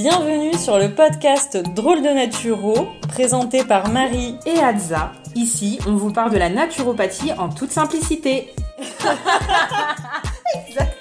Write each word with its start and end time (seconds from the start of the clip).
Bienvenue 0.00 0.54
sur 0.54 0.78
le 0.78 0.94
podcast 0.94 1.56
Drôle 1.74 2.02
de 2.02 2.08
Naturo, 2.08 2.86
présenté 3.08 3.64
par 3.64 3.88
Marie 3.88 4.36
et 4.46 4.60
Adza. 4.60 5.10
Ici, 5.34 5.80
on 5.88 5.96
vous 5.96 6.12
parle 6.12 6.30
de 6.30 6.38
la 6.38 6.48
naturopathie 6.48 7.32
en 7.32 7.48
toute 7.48 7.72
simplicité. 7.72 8.54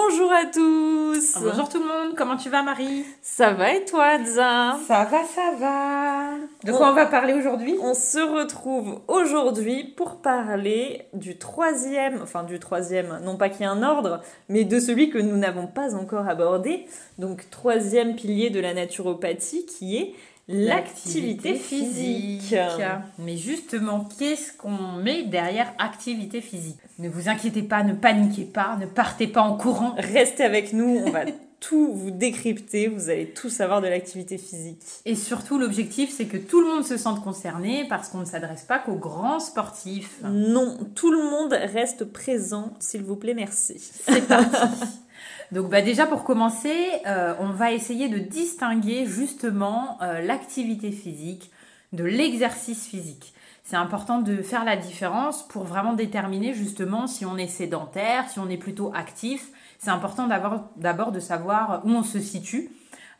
Bonjour 0.00 0.32
à 0.32 0.46
tous. 0.46 1.38
Bonjour 1.42 1.68
tout 1.68 1.80
le 1.80 1.86
monde, 1.86 2.14
comment 2.16 2.36
tu 2.36 2.48
vas 2.50 2.62
Marie? 2.62 3.04
Ça 3.20 3.52
va 3.52 3.74
et 3.74 3.84
toi 3.84 4.04
Adza? 4.04 4.78
Ça 4.86 5.04
va, 5.04 5.24
ça 5.24 5.52
va. 5.58 6.30
De 6.64 6.72
quoi 6.72 6.90
on, 6.90 6.94
va 6.94 7.06
parler 7.06 7.32
aujourd'hui? 7.32 7.76
On 7.80 7.94
se 7.94 8.18
retrouve 8.18 9.00
aujourd'hui 9.08 9.84
pour 9.96 10.16
parler 10.22 11.02
du 11.14 11.36
troisième, 11.36 12.20
enfin 12.22 12.44
du 12.44 12.60
troisième, 12.60 13.20
non 13.24 13.36
pas 13.36 13.48
qu'il 13.48 13.62
y 13.62 13.64
ait 13.64 13.66
un 13.66 13.82
ordre, 13.82 14.20
mais 14.48 14.64
de 14.64 14.78
celui 14.78 15.10
que 15.10 15.18
nous 15.18 15.36
n'avons 15.36 15.66
pas 15.66 15.94
encore 15.96 16.28
abordé, 16.28 16.86
donc 17.18 17.50
troisième 17.50 18.14
pilier 18.14 18.50
de 18.50 18.60
la 18.60 18.74
naturopathie 18.74 19.66
qui 19.66 19.96
est 19.96 20.14
l'activité 20.48 21.54
physique. 21.54 22.54
Mais 23.18 23.36
justement, 23.36 24.08
qu'est-ce 24.18 24.56
qu'on 24.56 24.92
met 24.92 25.24
derrière 25.24 25.72
activité 25.78 26.40
physique? 26.40 26.78
Ne 26.98 27.08
vous 27.08 27.28
inquiétez 27.28 27.62
pas, 27.62 27.82
ne 27.84 27.92
paniquez 27.92 28.44
pas, 28.44 28.76
ne 28.80 28.86
partez 28.86 29.26
pas 29.26 29.42
en 29.42 29.56
courant. 29.56 29.94
Restez 29.98 30.44
avec 30.44 30.72
nous, 30.72 31.02
on 31.04 31.10
va 31.10 31.24
tout 31.60 31.92
vous 31.92 32.10
décrypter, 32.10 32.86
vous 32.86 33.10
allez 33.10 33.30
tout 33.30 33.50
savoir 33.50 33.82
de 33.82 33.88
l'activité 33.88 34.38
physique. 34.38 34.80
Et 35.04 35.14
surtout, 35.14 35.58
l'objectif, 35.58 36.14
c'est 36.16 36.26
que 36.26 36.36
tout 36.36 36.60
le 36.60 36.68
monde 36.68 36.84
se 36.84 36.96
sente 36.96 37.22
concerné 37.22 37.84
parce 37.88 38.08
qu'on 38.08 38.18
ne 38.18 38.24
s'adresse 38.24 38.62
pas 38.62 38.78
qu'aux 38.78 38.94
grands 38.94 39.40
sportifs. 39.40 40.20
Non, 40.22 40.78
tout 40.94 41.10
le 41.10 41.22
monde 41.22 41.52
reste 41.52 42.04
présent, 42.04 42.74
s'il 42.78 43.02
vous 43.02 43.16
plaît, 43.16 43.34
merci. 43.34 43.76
C'est 44.06 44.26
parti. 44.26 44.56
Donc 45.50 45.70
bah 45.70 45.80
déjà 45.80 46.06
pour 46.06 46.24
commencer, 46.24 46.76
euh, 47.06 47.34
on 47.40 47.48
va 47.48 47.72
essayer 47.72 48.08
de 48.08 48.18
distinguer 48.18 49.06
justement 49.06 49.98
euh, 50.02 50.20
l'activité 50.20 50.92
physique 50.92 51.50
de 51.92 52.04
l'exercice 52.04 52.86
physique. 52.86 53.32
C'est 53.64 53.76
important 53.76 54.20
de 54.20 54.42
faire 54.42 54.64
la 54.64 54.76
différence 54.76 55.46
pour 55.48 55.64
vraiment 55.64 55.94
déterminer 55.94 56.52
justement 56.52 57.06
si 57.06 57.24
on 57.24 57.38
est 57.38 57.46
sédentaire, 57.46 58.28
si 58.28 58.38
on 58.38 58.48
est 58.50 58.58
plutôt 58.58 58.92
actif. 58.94 59.48
C'est 59.78 59.90
important 59.90 60.28
d'abord 60.76 61.12
de 61.12 61.20
savoir 61.20 61.82
où 61.84 61.90
on 61.90 62.02
se 62.02 62.20
situe 62.20 62.70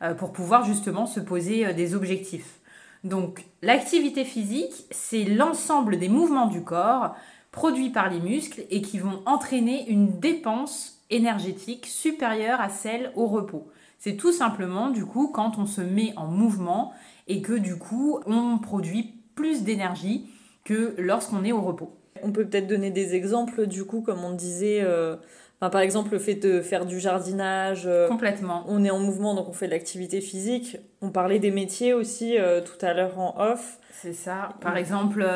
euh, 0.03 0.13
pour 0.13 0.31
pouvoir 0.31 0.65
justement 0.65 1.07
se 1.07 1.19
poser 1.19 1.73
des 1.73 1.95
objectifs. 1.95 2.59
Donc 3.03 3.45
l'activité 3.63 4.23
physique, 4.23 4.85
c'est 4.91 5.23
l'ensemble 5.23 5.97
des 5.97 6.09
mouvements 6.09 6.47
du 6.47 6.63
corps 6.63 7.15
produits 7.51 7.89
par 7.89 8.09
les 8.09 8.19
muscles 8.19 8.61
et 8.69 8.83
qui 8.83 8.99
vont 8.99 9.23
entraîner 9.25 9.89
une 9.89 10.19
dépense 10.19 10.98
énergétique 11.09 11.85
supérieure 11.85 12.61
à 12.61 12.69
celle 12.69 13.11
au 13.15 13.27
repos. 13.27 13.67
C'est 13.97 14.15
tout 14.15 14.31
simplement 14.31 14.89
du 14.89 15.05
coup 15.05 15.27
quand 15.27 15.57
on 15.57 15.65
se 15.65 15.81
met 15.81 16.13
en 16.15 16.27
mouvement 16.27 16.93
et 17.27 17.41
que 17.41 17.53
du 17.53 17.77
coup 17.77 18.19
on 18.25 18.57
produit 18.57 19.15
plus 19.35 19.63
d'énergie 19.63 20.29
que 20.63 20.95
lorsqu'on 20.97 21.43
est 21.43 21.51
au 21.51 21.61
repos. 21.61 21.95
On 22.23 22.31
peut 22.31 22.45
peut-être 22.45 22.67
donner 22.67 22.91
des 22.91 23.15
exemples 23.15 23.67
du 23.67 23.85
coup 23.85 24.01
comme 24.01 24.23
on 24.23 24.33
disait 24.33 24.81
euh, 24.81 25.15
par 25.59 25.81
exemple, 25.81 26.13
le 26.13 26.19
fait 26.19 26.35
de 26.35 26.61
faire 26.61 26.85
du 26.85 27.01
jardinage. 27.01 27.83
Euh, 27.85 28.07
Complètement. 28.07 28.63
On 28.69 28.83
est 28.85 28.91
en 28.91 28.99
mouvement, 28.99 29.35
donc 29.35 29.49
on 29.49 29.53
fait 29.53 29.65
de 29.65 29.71
l'activité 29.71 30.21
physique. 30.21 30.77
On 31.01 31.09
parlait 31.09 31.39
des 31.39 31.51
métiers 31.51 31.93
aussi 31.93 32.37
euh, 32.37 32.61
tout 32.61 32.85
à 32.85 32.93
l'heure 32.93 33.19
en 33.19 33.35
off. 33.37 33.77
C'est 33.91 34.13
ça. 34.13 34.53
Par 34.61 34.77
exemple, 34.77 35.27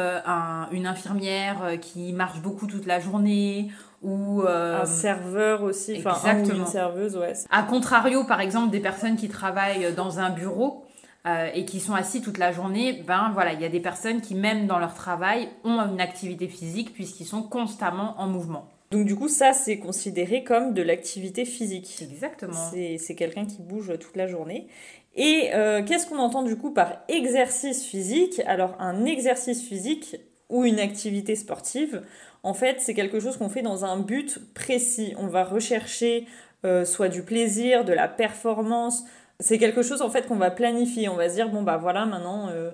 une 0.72 0.88
infirmière 0.88 1.74
qui 1.82 2.14
marche 2.14 2.42
beaucoup 2.42 2.66
toute 2.66 2.86
la 2.86 3.02
journée 3.02 3.70
ou 4.04 4.44
euh, 4.44 4.82
un 4.82 4.86
serveur 4.86 5.64
aussi, 5.64 6.04
enfin 6.06 6.44
une 6.44 6.66
serveuse, 6.66 7.16
ouais. 7.16 7.34
À 7.50 7.64
contrario, 7.64 8.26
par 8.26 8.42
exemple, 8.42 8.70
des 8.70 8.82
personnes 8.82 9.16
qui 9.16 9.30
travaillent 9.30 9.94
dans 9.94 10.20
un 10.20 10.30
bureau 10.30 10.84
euh, 11.26 11.50
et 11.54 11.64
qui 11.66 11.80
sont 11.80 11.94
assis 11.94 12.22
toute 12.22 12.38
la 12.38 12.52
journée, 12.52 13.02
ben 13.08 13.32
voilà, 13.34 13.54
il 13.54 13.62
y 13.62 13.66
a 13.66 13.70
des 13.70 13.80
personnes 13.80 14.20
qui 14.20 14.36
même 14.36 14.68
dans 14.68 14.78
leur 14.78 14.94
travail 14.94 15.48
ont 15.64 15.80
une 15.80 16.02
activité 16.02 16.48
physique 16.48 16.94
puisqu'ils 16.94 17.26
sont 17.26 17.44
constamment 17.44 18.16
en 18.20 18.28
mouvement. 18.28 18.68
Donc 18.92 19.06
du 19.06 19.16
coup, 19.16 19.30
ça, 19.30 19.54
c'est 19.54 19.80
considéré 19.80 20.44
comme 20.44 20.74
de 20.74 20.84
l'activité 20.84 21.46
physique. 21.46 21.98
Exactement. 22.02 22.54
C'est 22.54 23.16
quelqu'un 23.16 23.46
qui 23.46 23.62
bouge 23.62 23.92
toute 24.00 24.16
la 24.16 24.28
journée. 24.28 24.68
Et 25.16 25.50
euh, 25.54 25.84
qu'est-ce 25.84 26.08
qu'on 26.08 26.20
entend 26.20 26.44
du 26.44 26.58
coup 26.58 26.72
par 26.72 26.98
exercice 27.08 27.86
physique? 27.86 28.42
Alors 28.46 28.76
un 28.80 29.06
exercice 29.06 29.64
physique 29.64 30.18
ou 30.50 30.66
une 30.66 30.80
activité 30.80 31.36
sportive, 31.36 32.04
en 32.44 32.54
fait, 32.54 32.82
c'est 32.82 32.94
quelque 32.94 33.22
chose 33.22 33.38
qu'on 33.38 33.50
fait 33.50 33.62
dans 33.62 33.86
un 33.86 33.98
but 33.98 34.40
précis. 34.54 35.16
On 35.18 35.28
va 35.28 35.46
rechercher 35.46 36.28
euh, 36.66 36.84
soit 36.84 37.08
du 37.08 37.24
plaisir, 37.24 37.86
de 37.86 37.94
la 37.94 38.10
performance. 38.10 39.04
C'est 39.40 39.58
quelque 39.58 39.82
chose 39.82 40.02
en 40.02 40.10
fait 40.10 40.28
qu'on 40.28 40.36
va 40.36 40.52
planifier. 40.52 41.08
On 41.08 41.16
va 41.16 41.30
se 41.30 41.36
dire 41.36 41.50
bon 41.50 41.64
bah 41.64 41.78
voilà 41.78 42.06
maintenant 42.06 42.50
euh, 42.50 42.72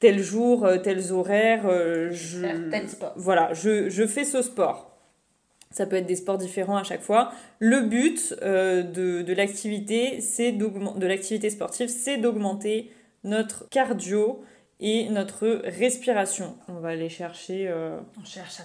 tel 0.00 0.18
jour, 0.18 0.64
euh, 0.64 0.78
tels 0.78 1.12
horaires, 1.12 1.68
je 2.10 2.46
voilà 3.16 3.52
je, 3.52 3.90
je, 3.90 4.06
fais 4.06 4.24
ce 4.24 4.40
sport. 4.42 4.96
Ça 5.70 5.86
peut 5.86 5.96
être 5.96 6.06
des 6.06 6.16
sports 6.16 6.38
différents 6.38 6.76
à 6.76 6.82
chaque 6.82 7.02
fois. 7.02 7.32
Le 7.58 7.82
but 7.82 8.34
de, 8.40 9.22
de 9.22 9.32
l'activité, 9.32 10.20
c'est 10.20 10.52
de 10.52 11.06
l'activité 11.06 11.48
sportive, 11.48 11.88
c'est 11.88 12.18
d'augmenter 12.18 12.90
notre 13.24 13.68
cardio 13.70 14.42
et 14.80 15.08
notre 15.08 15.62
respiration. 15.64 16.56
On 16.68 16.80
va 16.80 16.90
aller 16.90 17.08
chercher. 17.08 17.72
On 18.20 18.24
cherche 18.26 18.60
à 18.60 18.64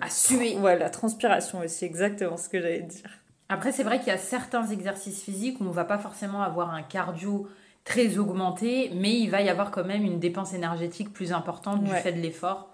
à 0.00 0.10
suer. 0.10 0.56
Ouais, 0.56 0.78
la 0.78 0.90
transpiration 0.90 1.60
aussi, 1.60 1.84
exactement 1.84 2.36
ce 2.36 2.48
que 2.48 2.60
j'allais 2.60 2.82
dire. 2.82 3.10
Après, 3.48 3.72
c'est 3.72 3.82
vrai 3.82 3.98
qu'il 3.98 4.08
y 4.08 4.12
a 4.12 4.18
certains 4.18 4.66
exercices 4.68 5.22
physiques 5.22 5.60
où 5.60 5.64
on 5.64 5.68
ne 5.68 5.72
va 5.72 5.84
pas 5.84 5.98
forcément 5.98 6.42
avoir 6.42 6.72
un 6.72 6.82
cardio 6.82 7.48
très 7.84 8.18
augmenté, 8.18 8.90
mais 8.94 9.18
il 9.18 9.28
va 9.28 9.42
y 9.42 9.48
avoir 9.48 9.70
quand 9.70 9.84
même 9.84 10.04
une 10.04 10.20
dépense 10.20 10.54
énergétique 10.54 11.12
plus 11.12 11.32
importante 11.32 11.82
du 11.82 11.90
fait 11.90 12.12
de 12.12 12.20
l'effort. 12.20 12.70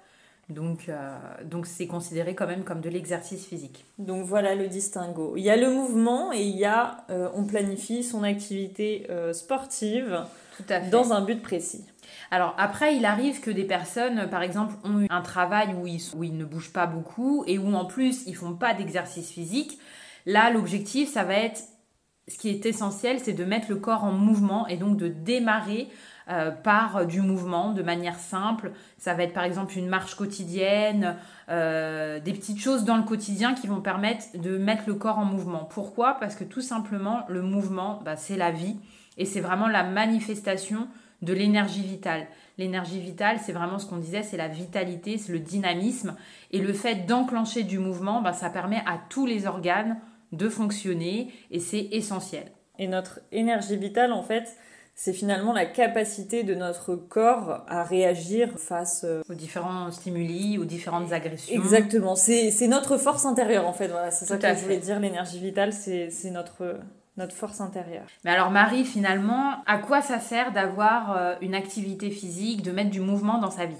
Donc, 0.48 0.88
euh, 0.88 1.16
donc 1.44 1.66
c'est 1.66 1.88
considéré 1.88 2.36
quand 2.36 2.46
même 2.46 2.62
comme 2.62 2.80
de 2.80 2.88
l'exercice 2.88 3.46
physique. 3.46 3.84
Donc 3.98 4.24
voilà 4.24 4.54
le 4.54 4.68
distinguo. 4.68 5.34
Il 5.36 5.42
y 5.42 5.50
a 5.50 5.56
le 5.56 5.70
mouvement 5.70 6.32
et 6.32 6.42
il 6.42 6.56
y 6.56 6.64
a, 6.64 7.04
euh, 7.10 7.28
on 7.34 7.44
planifie 7.44 8.04
son 8.04 8.22
activité 8.22 9.06
euh, 9.10 9.32
sportive 9.32 10.24
dans 10.92 11.12
un 11.12 11.22
but 11.22 11.42
précis. 11.42 11.84
Alors 12.30 12.54
après, 12.58 12.96
il 12.96 13.04
arrive 13.04 13.40
que 13.40 13.50
des 13.50 13.64
personnes, 13.64 14.28
par 14.28 14.42
exemple, 14.42 14.74
ont 14.84 15.00
eu 15.00 15.06
un 15.10 15.22
travail 15.22 15.74
où 15.74 15.86
ils, 15.86 16.02
où 16.14 16.24
ils 16.24 16.36
ne 16.36 16.44
bougent 16.44 16.72
pas 16.72 16.86
beaucoup 16.86 17.44
et 17.46 17.58
où 17.58 17.74
en 17.74 17.84
plus 17.84 18.26
ils 18.26 18.36
font 18.36 18.54
pas 18.54 18.74
d'exercice 18.74 19.30
physique. 19.30 19.78
Là, 20.26 20.50
l'objectif, 20.50 21.08
ça 21.12 21.24
va 21.24 21.34
être, 21.34 21.62
ce 22.28 22.36
qui 22.36 22.48
est 22.48 22.66
essentiel, 22.66 23.20
c'est 23.20 23.32
de 23.32 23.44
mettre 23.44 23.68
le 23.70 23.76
corps 23.76 24.04
en 24.04 24.12
mouvement 24.12 24.66
et 24.66 24.76
donc 24.76 24.96
de 24.96 25.08
démarrer 25.08 25.88
euh, 26.28 26.50
par 26.50 27.06
du 27.06 27.20
mouvement 27.20 27.70
de 27.72 27.84
manière 27.84 28.18
simple. 28.18 28.72
Ça 28.98 29.14
va 29.14 29.22
être 29.22 29.32
par 29.32 29.44
exemple 29.44 29.78
une 29.78 29.86
marche 29.86 30.16
quotidienne, 30.16 31.14
euh, 31.48 32.18
des 32.18 32.32
petites 32.32 32.58
choses 32.58 32.84
dans 32.84 32.96
le 32.96 33.04
quotidien 33.04 33.54
qui 33.54 33.68
vont 33.68 33.80
permettre 33.80 34.24
de 34.34 34.58
mettre 34.58 34.82
le 34.88 34.94
corps 34.94 35.20
en 35.20 35.24
mouvement. 35.24 35.64
Pourquoi? 35.70 36.14
Parce 36.14 36.34
que 36.34 36.42
tout 36.42 36.60
simplement, 36.60 37.20
le 37.28 37.42
mouvement, 37.42 38.00
bah, 38.04 38.16
c'est 38.16 38.36
la 38.36 38.50
vie 38.50 38.74
et 39.16 39.24
c'est 39.24 39.40
vraiment 39.40 39.68
la 39.68 39.84
manifestation 39.84 40.88
de 41.22 41.32
l'énergie 41.32 41.82
vitale. 41.82 42.26
L'énergie 42.58 43.00
vitale, 43.00 43.38
c'est 43.44 43.52
vraiment 43.52 43.78
ce 43.78 43.86
qu'on 43.86 43.98
disait, 43.98 44.22
c'est 44.22 44.36
la 44.36 44.48
vitalité, 44.48 45.18
c'est 45.18 45.32
le 45.32 45.38
dynamisme. 45.38 46.16
Et 46.50 46.58
le 46.58 46.72
fait 46.72 47.06
d'enclencher 47.06 47.62
du 47.62 47.78
mouvement, 47.78 48.22
ben, 48.22 48.32
ça 48.32 48.50
permet 48.50 48.82
à 48.86 48.98
tous 49.10 49.26
les 49.26 49.46
organes 49.46 49.98
de 50.32 50.48
fonctionner 50.48 51.32
et 51.50 51.60
c'est 51.60 51.88
essentiel. 51.92 52.50
Et 52.78 52.88
notre 52.88 53.20
énergie 53.32 53.76
vitale, 53.76 54.12
en 54.12 54.22
fait, 54.22 54.56
c'est 54.94 55.12
finalement 55.12 55.52
la 55.52 55.66
capacité 55.66 56.42
de 56.42 56.54
notre 56.54 56.96
corps 56.96 57.64
à 57.68 57.84
réagir 57.84 58.58
face 58.58 59.04
euh, 59.04 59.20
aux 59.28 59.34
différents 59.34 59.90
stimuli, 59.90 60.56
aux 60.56 60.64
différentes 60.64 61.12
agressions. 61.12 61.54
Exactement, 61.54 62.16
c'est 62.16 62.66
notre 62.66 62.96
force 62.96 63.26
intérieure 63.26 63.68
en 63.68 63.74
fait, 63.74 63.88
voilà, 63.88 64.10
c'est 64.10 64.24
ça 64.24 64.38
que 64.38 64.48
je 64.48 64.62
voulais 64.62 64.78
dire, 64.78 64.98
l'énergie 64.98 65.38
vitale, 65.38 65.74
c'est 65.74 66.30
notre 66.30 66.78
notre 67.16 67.34
force 67.34 67.60
intérieure. 67.60 68.06
Mais 68.24 68.30
alors 68.30 68.50
Marie, 68.50 68.84
finalement, 68.84 69.62
à 69.66 69.78
quoi 69.78 70.02
ça 70.02 70.20
sert 70.20 70.52
d'avoir 70.52 71.16
euh, 71.16 71.34
une 71.40 71.54
activité 71.54 72.10
physique, 72.10 72.62
de 72.62 72.72
mettre 72.72 72.90
du 72.90 73.00
mouvement 73.00 73.38
dans 73.38 73.50
sa 73.50 73.66
vie? 73.66 73.76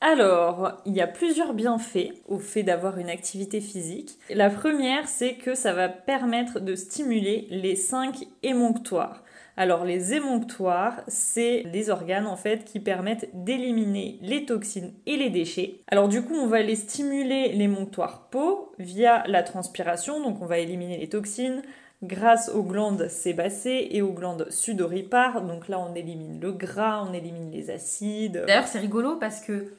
Alors, 0.00 0.82
il 0.84 0.94
y 0.94 1.00
a 1.00 1.06
plusieurs 1.06 1.54
bienfaits 1.54 2.12
au 2.26 2.38
fait 2.38 2.62
d'avoir 2.62 2.98
une 2.98 3.08
activité 3.08 3.62
physique. 3.62 4.18
La 4.28 4.50
première, 4.50 5.08
c'est 5.08 5.34
que 5.34 5.54
ça 5.54 5.72
va 5.72 5.88
permettre 5.88 6.60
de 6.60 6.74
stimuler 6.74 7.46
les 7.50 7.76
cinq 7.76 8.26
émonctoires. 8.42 9.22
Alors 9.58 9.86
les 9.86 10.12
émonctoires, 10.12 11.00
c'est 11.08 11.62
les 11.72 11.88
organes 11.88 12.26
en 12.26 12.36
fait 12.36 12.64
qui 12.66 12.78
permettent 12.78 13.30
d'éliminer 13.32 14.18
les 14.20 14.44
toxines 14.44 14.92
et 15.06 15.16
les 15.16 15.30
déchets. 15.30 15.80
Alors 15.88 16.08
du 16.08 16.22
coup, 16.22 16.34
on 16.34 16.46
va 16.46 16.60
les 16.60 16.76
stimuler 16.76 17.52
l'émonctoire 17.52 18.28
peau 18.28 18.74
via 18.78 19.24
la 19.26 19.42
transpiration, 19.42 20.22
donc 20.22 20.42
on 20.42 20.46
va 20.46 20.58
éliminer 20.58 20.98
les 20.98 21.08
toxines, 21.08 21.62
grâce 22.02 22.50
aux 22.50 22.62
glandes 22.62 23.08
sébacées 23.08 23.88
et 23.90 24.02
aux 24.02 24.12
glandes 24.12 24.46
sudoripares. 24.50 25.42
Donc 25.42 25.68
là, 25.68 25.78
on 25.78 25.94
élimine 25.94 26.40
le 26.40 26.52
gras, 26.52 27.04
on 27.08 27.12
élimine 27.12 27.50
les 27.50 27.70
acides. 27.70 28.44
D'ailleurs, 28.46 28.66
c'est 28.66 28.78
rigolo 28.78 29.16
parce 29.16 29.40
que 29.40 29.72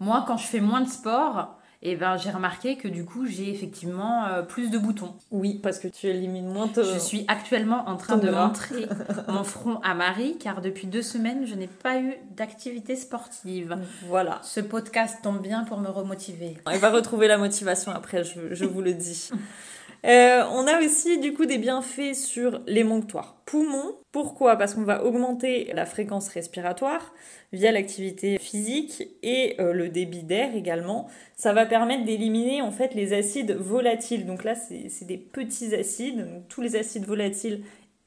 moi, 0.00 0.24
quand 0.26 0.36
je 0.36 0.46
fais 0.46 0.60
moins 0.60 0.80
de 0.80 0.88
sport, 0.88 1.58
et 1.86 1.96
ben 1.96 2.16
j'ai 2.16 2.30
remarqué 2.30 2.76
que 2.76 2.88
du 2.88 3.04
coup 3.04 3.26
j'ai 3.26 3.50
effectivement 3.50 4.24
euh, 4.24 4.42
plus 4.42 4.70
de 4.70 4.78
boutons. 4.78 5.14
Oui, 5.30 5.60
parce 5.62 5.78
que 5.78 5.86
tu 5.86 6.06
élimines 6.06 6.46
moins 6.46 6.66
de... 6.66 6.82
Je 6.82 6.98
suis 6.98 7.26
actuellement 7.28 7.86
en 7.86 7.96
train 7.96 8.16
de 8.16 8.30
montrer 8.30 8.86
mon 9.28 9.44
front 9.44 9.80
à 9.82 9.92
Marie 9.92 10.38
car 10.38 10.62
depuis 10.62 10.86
deux 10.86 11.02
semaines 11.02 11.46
je 11.46 11.54
n'ai 11.54 11.66
pas 11.66 12.00
eu 12.00 12.14
d'activité 12.34 12.96
sportive. 12.96 13.76
Voilà. 14.08 14.40
Ce 14.42 14.60
podcast 14.60 15.18
tombe 15.22 15.42
bien 15.42 15.64
pour 15.64 15.78
me 15.78 15.88
remotiver. 15.88 16.56
Elle 16.70 16.80
va 16.80 16.90
retrouver 16.90 17.28
la 17.28 17.36
motivation 17.36 17.92
après, 17.92 18.24
je, 18.24 18.54
je 18.54 18.64
vous 18.64 18.80
le 18.80 18.94
dis. 18.94 19.28
Euh, 20.04 20.44
on 20.52 20.66
a 20.66 20.84
aussi 20.84 21.18
du 21.18 21.32
coup 21.32 21.46
des 21.46 21.56
bienfaits 21.56 22.14
sur 22.14 22.60
l'émonctoire 22.66 23.36
poumon. 23.46 23.96
Pourquoi? 24.12 24.56
Parce 24.56 24.74
qu'on 24.74 24.82
va 24.82 25.02
augmenter 25.04 25.72
la 25.74 25.86
fréquence 25.86 26.28
respiratoire 26.28 27.14
via 27.52 27.72
l'activité 27.72 28.38
physique 28.38 29.02
et 29.22 29.56
euh, 29.60 29.72
le 29.72 29.88
débit 29.88 30.22
d'air 30.22 30.54
également. 30.54 31.08
Ça 31.36 31.54
va 31.54 31.64
permettre 31.64 32.04
d'éliminer 32.04 32.60
en 32.60 32.70
fait 32.70 32.94
les 32.94 33.14
acides 33.14 33.52
volatiles. 33.52 34.26
Donc 34.26 34.44
là, 34.44 34.54
c'est 34.54 35.06
des 35.06 35.16
petits 35.16 35.74
acides. 35.74 36.26
tous 36.48 36.60
les 36.60 36.76
acides 36.76 37.06
volatiles 37.06 37.62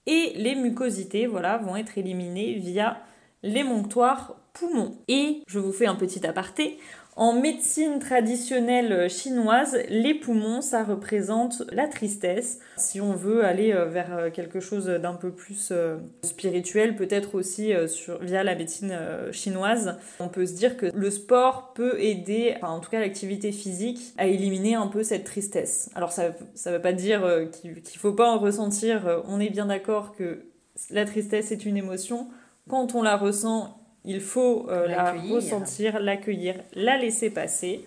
et 0.06 0.34
les 0.36 0.56
mucosités 0.56 1.26
voilà, 1.26 1.58
vont 1.58 1.76
être 1.76 1.98
éliminés 1.98 2.54
via 2.54 2.98
l'émonctoire 3.42 4.36
poumon. 4.54 4.98
Et 5.08 5.42
je 5.48 5.58
vous 5.58 5.74
fais 5.74 5.88
un 5.88 5.96
petit 5.96 6.26
aparté. 6.28 6.78
En 7.18 7.34
médecine 7.34 7.98
traditionnelle 7.98 9.10
chinoise, 9.10 9.76
les 9.90 10.14
poumons, 10.14 10.62
ça 10.62 10.84
représente 10.84 11.64
la 11.72 11.88
tristesse. 11.88 12.60
Si 12.78 13.02
on 13.02 13.14
veut 13.14 13.44
aller 13.44 13.74
euh, 13.74 13.86
vers 13.86 14.16
euh, 14.16 14.30
quelque 14.30 14.60
chose 14.60 14.86
d'un 14.86 15.16
peu 15.16 15.32
plus 15.32 15.70
euh, 15.72 15.98
spirituel, 16.22 16.96
peut-être 16.96 17.34
aussi 17.34 17.74
via 18.22 18.44
la 18.44 18.54
médecine 18.54 18.96
chinoise, 19.32 19.98
on 20.20 20.28
peut 20.28 20.46
se 20.46 20.54
dire 20.54 20.78
que 20.78 20.86
le 20.94 21.10
sport 21.10 21.74
peut 21.74 22.00
aider, 22.00 22.54
en 22.62 22.80
tout 22.80 22.92
cas 22.92 23.00
l'activité 23.00 23.52
physique, 23.52 24.14
à 24.20 24.28
éliminer 24.28 24.76
un 24.76 24.86
peu 24.86 25.02
cette 25.02 25.24
tristesse. 25.24 25.90
Alors 25.96 26.12
ça 26.12 26.28
ne 26.28 26.72
veut 26.72 26.82
pas 26.82 26.94
dire 26.94 27.50
qu'il 27.52 27.72
ne 27.72 28.00
faut 28.00 28.14
pas 28.14 28.30
en 28.30 28.38
ressentir, 28.38 29.24
on 29.28 29.40
est 29.40 29.50
bien 29.50 29.66
d'accord 29.66 30.16
que 30.16 30.46
la 30.92 31.06
tristesse 31.06 31.52
est 31.52 31.66
une 31.66 31.78
émotion. 31.78 32.28
Quand 32.70 32.94
on 32.94 33.02
la 33.02 33.18
ressent, 33.18 33.80
il 34.08 34.22
faut 34.22 34.68
euh, 34.70 34.88
la 34.88 35.12
ressentir, 35.12 36.00
l'accueillir, 36.00 36.56
la 36.74 36.98
laisser 36.98 37.30
passer 37.30 37.86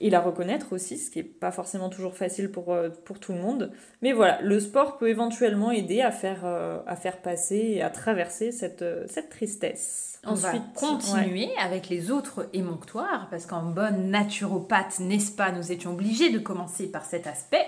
et 0.00 0.10
la 0.10 0.20
reconnaître 0.20 0.72
aussi, 0.72 0.98
ce 0.98 1.10
qui 1.10 1.20
n'est 1.20 1.24
pas 1.24 1.52
forcément 1.52 1.88
toujours 1.88 2.14
facile 2.14 2.50
pour, 2.50 2.74
euh, 2.74 2.90
pour 3.04 3.18
tout 3.18 3.32
le 3.32 3.38
monde. 3.38 3.72
Mais 4.02 4.12
voilà, 4.12 4.40
le 4.42 4.60
sport 4.60 4.98
peut 4.98 5.08
éventuellement 5.08 5.70
aider 5.70 6.02
à 6.02 6.10
faire, 6.10 6.42
euh, 6.44 6.80
à 6.86 6.96
faire 6.96 7.22
passer 7.22 7.56
et 7.56 7.82
à 7.82 7.88
traverser 7.88 8.52
cette, 8.52 8.84
cette 9.08 9.30
tristesse. 9.30 10.20
On 10.26 10.34
va 10.34 10.52
continuer 10.74 11.50
avec 11.58 11.88
les 11.88 12.10
autres 12.10 12.48
émonctoires, 12.52 13.28
parce 13.30 13.46
qu'en 13.46 13.62
bonne 13.62 14.10
naturopathe, 14.10 15.00
n'est-ce 15.00 15.32
pas, 15.32 15.52
nous 15.52 15.72
étions 15.72 15.92
obligés 15.92 16.30
de 16.30 16.38
commencer 16.38 16.90
par 16.90 17.04
cet 17.04 17.26
aspect. 17.26 17.66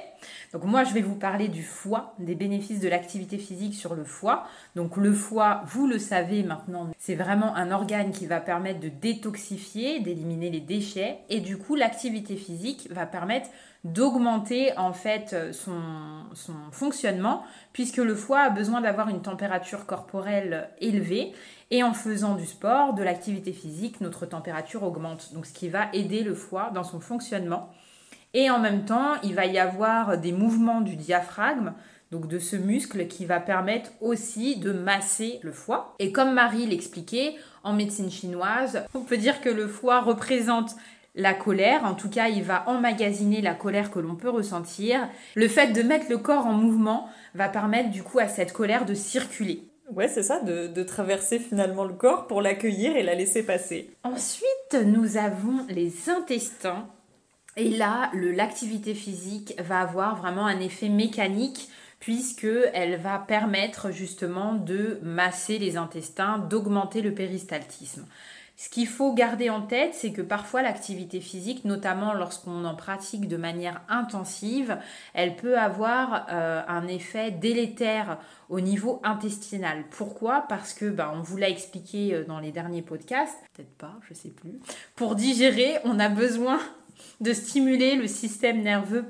Donc 0.52 0.64
moi, 0.64 0.84
je 0.84 0.92
vais 0.92 1.02
vous 1.02 1.14
parler 1.14 1.48
du 1.48 1.62
foie, 1.62 2.14
des 2.18 2.34
bénéfices 2.34 2.80
de 2.80 2.88
l'activité 2.88 3.38
physique 3.38 3.74
sur 3.74 3.94
le 3.94 4.04
foie. 4.04 4.46
Donc 4.74 4.96
le 4.96 5.12
foie, 5.12 5.62
vous 5.66 5.86
le 5.86 5.98
savez 5.98 6.42
maintenant, 6.42 6.90
c'est 6.98 7.14
vraiment 7.14 7.54
un 7.56 7.70
organe 7.72 8.10
qui 8.10 8.26
va 8.26 8.40
permettre 8.40 8.80
de 8.80 8.88
détoxifier, 8.88 10.00
d'éliminer 10.00 10.50
les 10.50 10.60
déchets, 10.60 11.18
et 11.28 11.40
du 11.40 11.58
coup, 11.58 11.74
l'activité 11.74 12.36
physique 12.36 12.88
va 12.90 13.06
permettre 13.06 13.48
d'augmenter 13.86 14.76
en 14.76 14.92
fait 14.92 15.52
son, 15.52 15.80
fonctionnement 16.72 17.44
puisque 17.72 17.98
le 17.98 18.14
foie 18.14 18.40
a 18.40 18.50
besoin 18.50 18.80
d'avoir 18.80 19.08
une 19.08 19.22
température 19.22 19.86
corporelle 19.86 20.70
élevée 20.80 21.32
et 21.70 21.82
en 21.82 21.94
faisant 21.94 22.34
du 22.34 22.46
sport, 22.46 22.94
de 22.94 23.02
l'activité 23.02 23.52
physique, 23.52 24.00
notre 24.00 24.26
température 24.26 24.82
augmente. 24.82 25.32
Donc 25.34 25.46
ce 25.46 25.52
qui 25.52 25.68
va 25.68 25.88
aider 25.92 26.22
le 26.22 26.34
foie 26.34 26.70
dans 26.74 26.84
son 26.84 27.00
fonctionnement. 27.00 27.70
Et 28.36 28.50
en 28.50 28.58
même 28.58 28.84
temps, 28.84 29.14
il 29.22 29.34
va 29.34 29.46
y 29.46 29.58
avoir 29.58 30.18
des 30.18 30.30
mouvements 30.30 30.82
du 30.82 30.94
diaphragme, 30.94 31.72
donc 32.10 32.28
de 32.28 32.38
ce 32.38 32.54
muscle 32.54 33.06
qui 33.06 33.24
va 33.24 33.40
permettre 33.40 33.92
aussi 34.02 34.56
de 34.56 34.72
masser 34.72 35.40
le 35.42 35.52
foie. 35.52 35.94
Et 35.98 36.12
comme 36.12 36.34
Marie 36.34 36.66
l'expliquait, 36.66 37.34
en 37.64 37.72
médecine 37.72 38.10
chinoise, 38.10 38.84
on 38.92 39.00
peut 39.00 39.16
dire 39.16 39.40
que 39.40 39.48
le 39.48 39.66
foie 39.66 40.02
représente 40.02 40.76
la 41.14 41.32
colère, 41.32 41.86
en 41.86 41.94
tout 41.94 42.10
cas 42.10 42.28
il 42.28 42.42
va 42.42 42.68
emmagasiner 42.68 43.40
la 43.40 43.54
colère 43.54 43.90
que 43.90 44.00
l'on 44.00 44.16
peut 44.16 44.28
ressentir. 44.28 45.08
Le 45.34 45.48
fait 45.48 45.72
de 45.72 45.80
mettre 45.80 46.10
le 46.10 46.18
corps 46.18 46.44
en 46.44 46.52
mouvement 46.52 47.08
va 47.34 47.48
permettre 47.48 47.88
du 47.88 48.02
coup 48.02 48.18
à 48.18 48.28
cette 48.28 48.52
colère 48.52 48.84
de 48.84 48.92
circuler. 48.92 49.62
Ouais, 49.94 50.08
c'est 50.08 50.22
ça, 50.22 50.40
de, 50.40 50.82
traverser 50.82 51.38
finalement 51.38 51.84
le 51.84 51.94
corps 51.94 52.26
pour 52.26 52.42
l'accueillir 52.42 52.96
et 52.96 53.02
la 53.02 53.14
laisser 53.14 53.42
passer. 53.42 53.88
Ensuite, 54.02 54.76
nous 54.84 55.16
avons 55.16 55.64
les 55.70 56.10
intestins. 56.10 56.86
Et 57.56 57.70
là, 57.70 58.10
l'activité 58.12 58.94
physique 58.94 59.54
va 59.62 59.80
avoir 59.80 60.16
vraiment 60.16 60.46
un 60.46 60.60
effet 60.60 60.90
mécanique 60.90 61.70
puisque 62.00 62.46
elle 62.74 62.96
va 63.00 63.18
permettre 63.18 63.90
justement 63.90 64.52
de 64.52 64.98
masser 65.02 65.58
les 65.58 65.78
intestins, 65.78 66.38
d'augmenter 66.38 67.00
le 67.00 67.14
péristaltisme. 67.14 68.06
Ce 68.58 68.70
qu'il 68.70 68.86
faut 68.86 69.12
garder 69.12 69.50
en 69.50 69.60
tête, 69.60 69.92
c'est 69.92 70.12
que 70.12 70.22
parfois 70.22 70.62
l'activité 70.62 71.20
physique, 71.20 71.66
notamment 71.66 72.14
lorsqu'on 72.14 72.64
en 72.64 72.74
pratique 72.74 73.28
de 73.28 73.36
manière 73.36 73.82
intensive, 73.88 74.78
elle 75.12 75.36
peut 75.36 75.58
avoir 75.58 76.26
euh, 76.30 76.62
un 76.66 76.86
effet 76.88 77.30
délétère 77.30 78.18
au 78.48 78.60
niveau 78.60 79.00
intestinal. 79.04 79.84
Pourquoi? 79.90 80.46
Parce 80.48 80.72
que, 80.72 80.86
ben, 80.86 81.12
on 81.14 81.20
vous 81.20 81.36
l'a 81.36 81.50
expliqué 81.50 82.14
euh, 82.14 82.24
dans 82.24 82.38
les 82.38 82.50
derniers 82.50 82.80
podcasts, 82.80 83.36
peut-être 83.54 83.76
pas, 83.76 83.92
je 84.08 84.14
sais 84.14 84.30
plus. 84.30 84.58
Pour 84.94 85.16
digérer, 85.16 85.76
on 85.84 85.98
a 85.98 86.08
besoin 86.08 86.58
de 87.20 87.32
stimuler 87.32 87.96
le 87.96 88.06
système 88.06 88.62
nerveux 88.62 89.04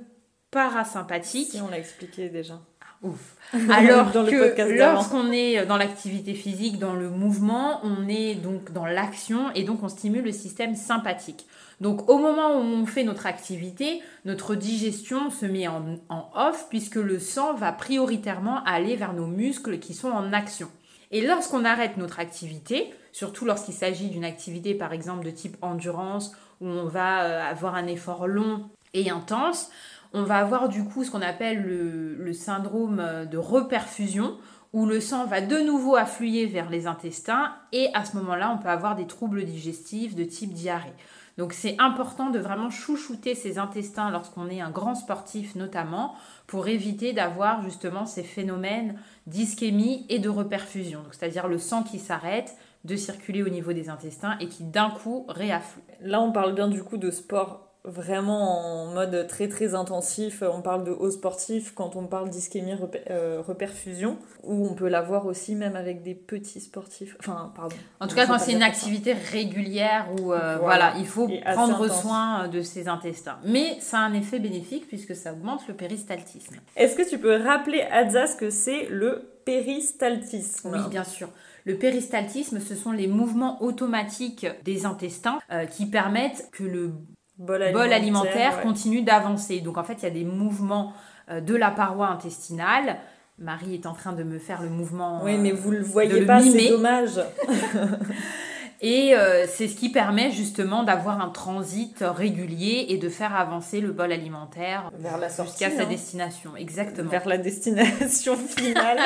parasympathique. 0.51 1.51
Si, 1.53 1.61
on 1.61 1.69
l'a 1.69 1.79
expliqué 1.79 2.29
déjà. 2.29 2.61
Ouf. 3.03 3.37
Alors 3.71 4.11
que 4.11 4.79
lorsqu'on 4.79 5.31
est 5.31 5.67
dans 5.67 5.77
l'activité 5.77 6.35
physique, 6.35 6.79
dans 6.79 6.95
le 6.95 7.11
mouvement, 7.11 7.81
on 7.85 8.09
est 8.09 8.35
donc 8.35 8.73
dans 8.73 8.87
l'action 8.87 9.53
et 9.55 9.65
donc 9.65 9.83
on 9.83 9.89
stimule 9.89 10.25
le 10.25 10.33
système 10.33 10.75
sympathique. 10.75 11.47
Donc 11.81 12.09
au 12.09 12.19
moment 12.19 12.57
où 12.57 12.63
on 12.63 12.87
fait 12.87 13.05
notre 13.05 13.27
activité, 13.27 14.01
notre 14.25 14.55
digestion 14.55 15.31
se 15.31 15.45
met 15.45 15.69
en, 15.69 15.99
en 16.09 16.31
off 16.35 16.67
puisque 16.71 16.97
le 16.97 17.19
sang 17.19 17.55
va 17.55 17.71
prioritairement 17.73 18.65
aller 18.65 18.97
vers 18.97 19.13
nos 19.13 19.27
muscles 19.27 19.79
qui 19.79 19.93
sont 19.93 20.09
en 20.09 20.33
action. 20.33 20.69
Et 21.11 21.25
lorsqu'on 21.25 21.65
arrête 21.65 21.99
notre 21.99 22.19
activité, 22.19 22.93
surtout 23.13 23.45
lorsqu'il 23.45 23.75
s'agit 23.75 24.09
d'une 24.09 24.25
activité 24.25 24.75
par 24.75 24.93
exemple 24.93 25.25
de 25.25 25.31
type 25.31 25.57
endurance, 25.63 26.33
où 26.61 26.67
on 26.67 26.87
va 26.87 27.23
euh, 27.23 27.51
avoir 27.51 27.75
un 27.75 27.87
effort 27.87 28.27
long 28.27 28.69
et 28.95 29.11
intense, 29.11 29.71
on 30.13 30.23
va 30.23 30.39
avoir 30.39 30.69
du 30.69 30.85
coup 30.85 31.05
ce 31.05 31.11
qu'on 31.11 31.23
appelle 31.23 31.63
le, 31.63 32.33
syndrome 32.33 33.27
de 33.31 33.39
reperfusion, 33.39 34.37
où 34.73 34.87
le 34.87 35.01
sang 35.01 35.27
va 35.27 35.41
de 35.41 35.59
nouveau 35.59 35.97
affluer 35.97 36.47
vers 36.47 36.71
les 36.71 36.87
intestins 36.87 37.55
et 37.73 37.89
à 37.95 38.05
ce 38.05 38.17
moment-là, 38.17 38.55
on 38.55 38.63
peut 38.63 38.69
avoir 38.69 38.95
des 38.95 39.07
troubles 39.07 39.45
digestifs 39.45 40.15
de 40.15 40.25
type 40.25 40.53
diarrhée. 40.53 40.93
Donc 41.39 41.53
c'est 41.53 41.77
important 41.79 42.31
de 42.31 42.39
vraiment 42.39 42.71
chouchouter 42.71 43.35
ses 43.35 43.59
intestins 43.59 44.11
lorsqu'on 44.11 44.49
est 44.49 44.61
un 44.61 44.71
grand 44.71 44.95
sportif 44.95 45.55
notamment 45.55 46.15
pour 46.47 46.69
éviter 46.69 47.13
d'avoir 47.13 47.63
justement 47.63 48.07
ces 48.07 48.23
phénomènes 48.23 48.99
d'ischémie 49.27 50.07
et 50.09 50.19
de 50.19 50.31
reperfusion. 50.31 51.03
C'est-à-dire 51.11 51.47
le 51.47 51.59
sang 51.59 51.83
qui 51.83 51.99
s'arrête 51.99 52.57
de 52.87 52.97
circuler 52.97 53.43
au 53.43 53.49
niveau 53.49 53.73
des 53.73 53.89
intestins 53.89 54.37
et 54.41 54.49
qui 54.49 54.65
d'un 54.65 54.91
coup 54.91 55.27
réafflue. 55.29 55.83
Là 56.01 56.21
on 56.21 56.33
parle 56.33 56.55
bien 56.55 56.69
du 56.69 56.83
coup 56.83 56.97
de 56.97 57.11
sport 57.11 57.67
vraiment 57.87 58.83
en 58.83 58.87
mode 58.93 59.27
très 59.29 59.49
très 59.49 59.75
intensif. 59.75 60.43
On 60.43 60.61
parle 60.61 60.85
de 60.85 60.91
haut 60.91 61.11
sportif 61.11 61.73
quand 61.75 61.97
on 61.97 62.07
parle 62.07 62.29
d'ischémie 62.31 62.73
euh, 63.11 63.41
reperfusion, 63.47 64.19
ou 64.43 64.67
on 64.67 64.75
peut 64.75 64.89
l'avoir 64.89 65.27
aussi 65.27 65.55
même 65.55 65.77
avec 65.77 66.03
des 66.03 66.15
petits 66.15 66.61
sportifs. 66.61 67.17
Enfin, 67.21 67.53
pardon. 67.55 67.77
En 68.01 68.09
tout 68.09 68.17
cas, 68.17 68.27
quand 68.27 68.39
c'est 68.39 68.53
une 68.53 68.63
activité 68.63 69.13
régulière 69.13 70.09
où 70.21 70.33
euh, 70.33 70.59
voilà. 70.59 70.95
il 70.99 71.07
faut 71.07 71.29
prendre 71.29 71.89
soin 71.91 72.49
de 72.49 72.61
ses 72.61 72.89
intestins. 72.89 73.39
Mais 73.45 73.79
ça 73.81 73.99
a 73.99 74.03
un 74.03 74.15
effet 74.15 74.41
bénéfique 74.41 74.89
puisque 74.89 75.15
ça 75.15 75.33
augmente 75.33 75.67
le 75.69 75.75
péristaltisme. 75.75 76.57
Est-ce 76.77 76.97
que 76.97 77.09
tu 77.09 77.19
peux 77.19 77.37
rappeler, 77.43 77.83
Adza, 77.93 78.27
ce 78.27 78.37
que 78.37 78.51
c'est 78.51 78.89
le 78.91 79.31
péristaltisme? 79.45 80.71
Oui, 80.73 80.81
bien 80.91 81.05
sûr. 81.05 81.29
Le 81.67 81.75
péristaltisme, 81.77 82.61
ce 82.61 82.75
sont 82.75 82.93
les 82.93 83.07
mouvements 83.07 83.63
automatiques 83.63 84.47
des 84.65 84.87
intestins 84.87 85.41
qui 85.71 85.87
permettent 85.87 86.49
que 86.53 86.65
le 86.65 86.93
bol 87.39 87.63
alimentaire, 87.63 88.61
continue 88.63 89.03
d'avancer. 89.03 89.61
Donc 89.61 89.79
en 89.79 89.85
fait, 89.85 89.95
il 89.95 90.03
y 90.05 90.07
a 90.07 90.11
des 90.11 90.25
mouvements 90.25 90.93
euh, 91.31 91.41
de 91.41 91.55
la 91.55 91.71
paroi 91.71 92.09
intestinale. 92.09 92.97
Marie 93.39 93.75
est 93.75 93.87
en 93.87 93.93
train 93.93 94.13
de 94.13 94.23
me 94.23 94.39
faire 94.39 94.63
le 94.63 94.71
mouvement. 94.71 95.21
Oui, 95.23 95.37
mais 95.37 95.53
vous 95.53 95.71
le 95.71 95.83
voyez 95.83 96.25
pas, 96.25 96.41
c'est 96.41 96.69
dommage. 96.69 97.21
Et 98.81 99.15
euh, 99.15 99.47
c'est 99.49 99.69
ce 99.69 99.77
qui 99.77 99.91
permet 99.91 100.31
justement 100.31 100.83
d'avoir 100.83 101.21
un 101.21 101.31
transit 101.31 101.97
régulier 102.01 102.87
et 102.91 102.99
de 102.99 103.09
faire 103.09 103.35
avancer 103.35 103.81
le 103.81 103.93
bol 103.93 104.13
alimentaire 104.13 104.91
vers 104.99 105.19
la 105.19 105.29
jusqu'à 105.29 105.71
sa 105.71 105.83
hein. 105.83 105.87
destination. 105.89 106.57
Exactement. 106.57 107.11
Vers 107.11 107.27
la 107.27 107.39
destination 107.39 108.37
finale. 108.57 108.99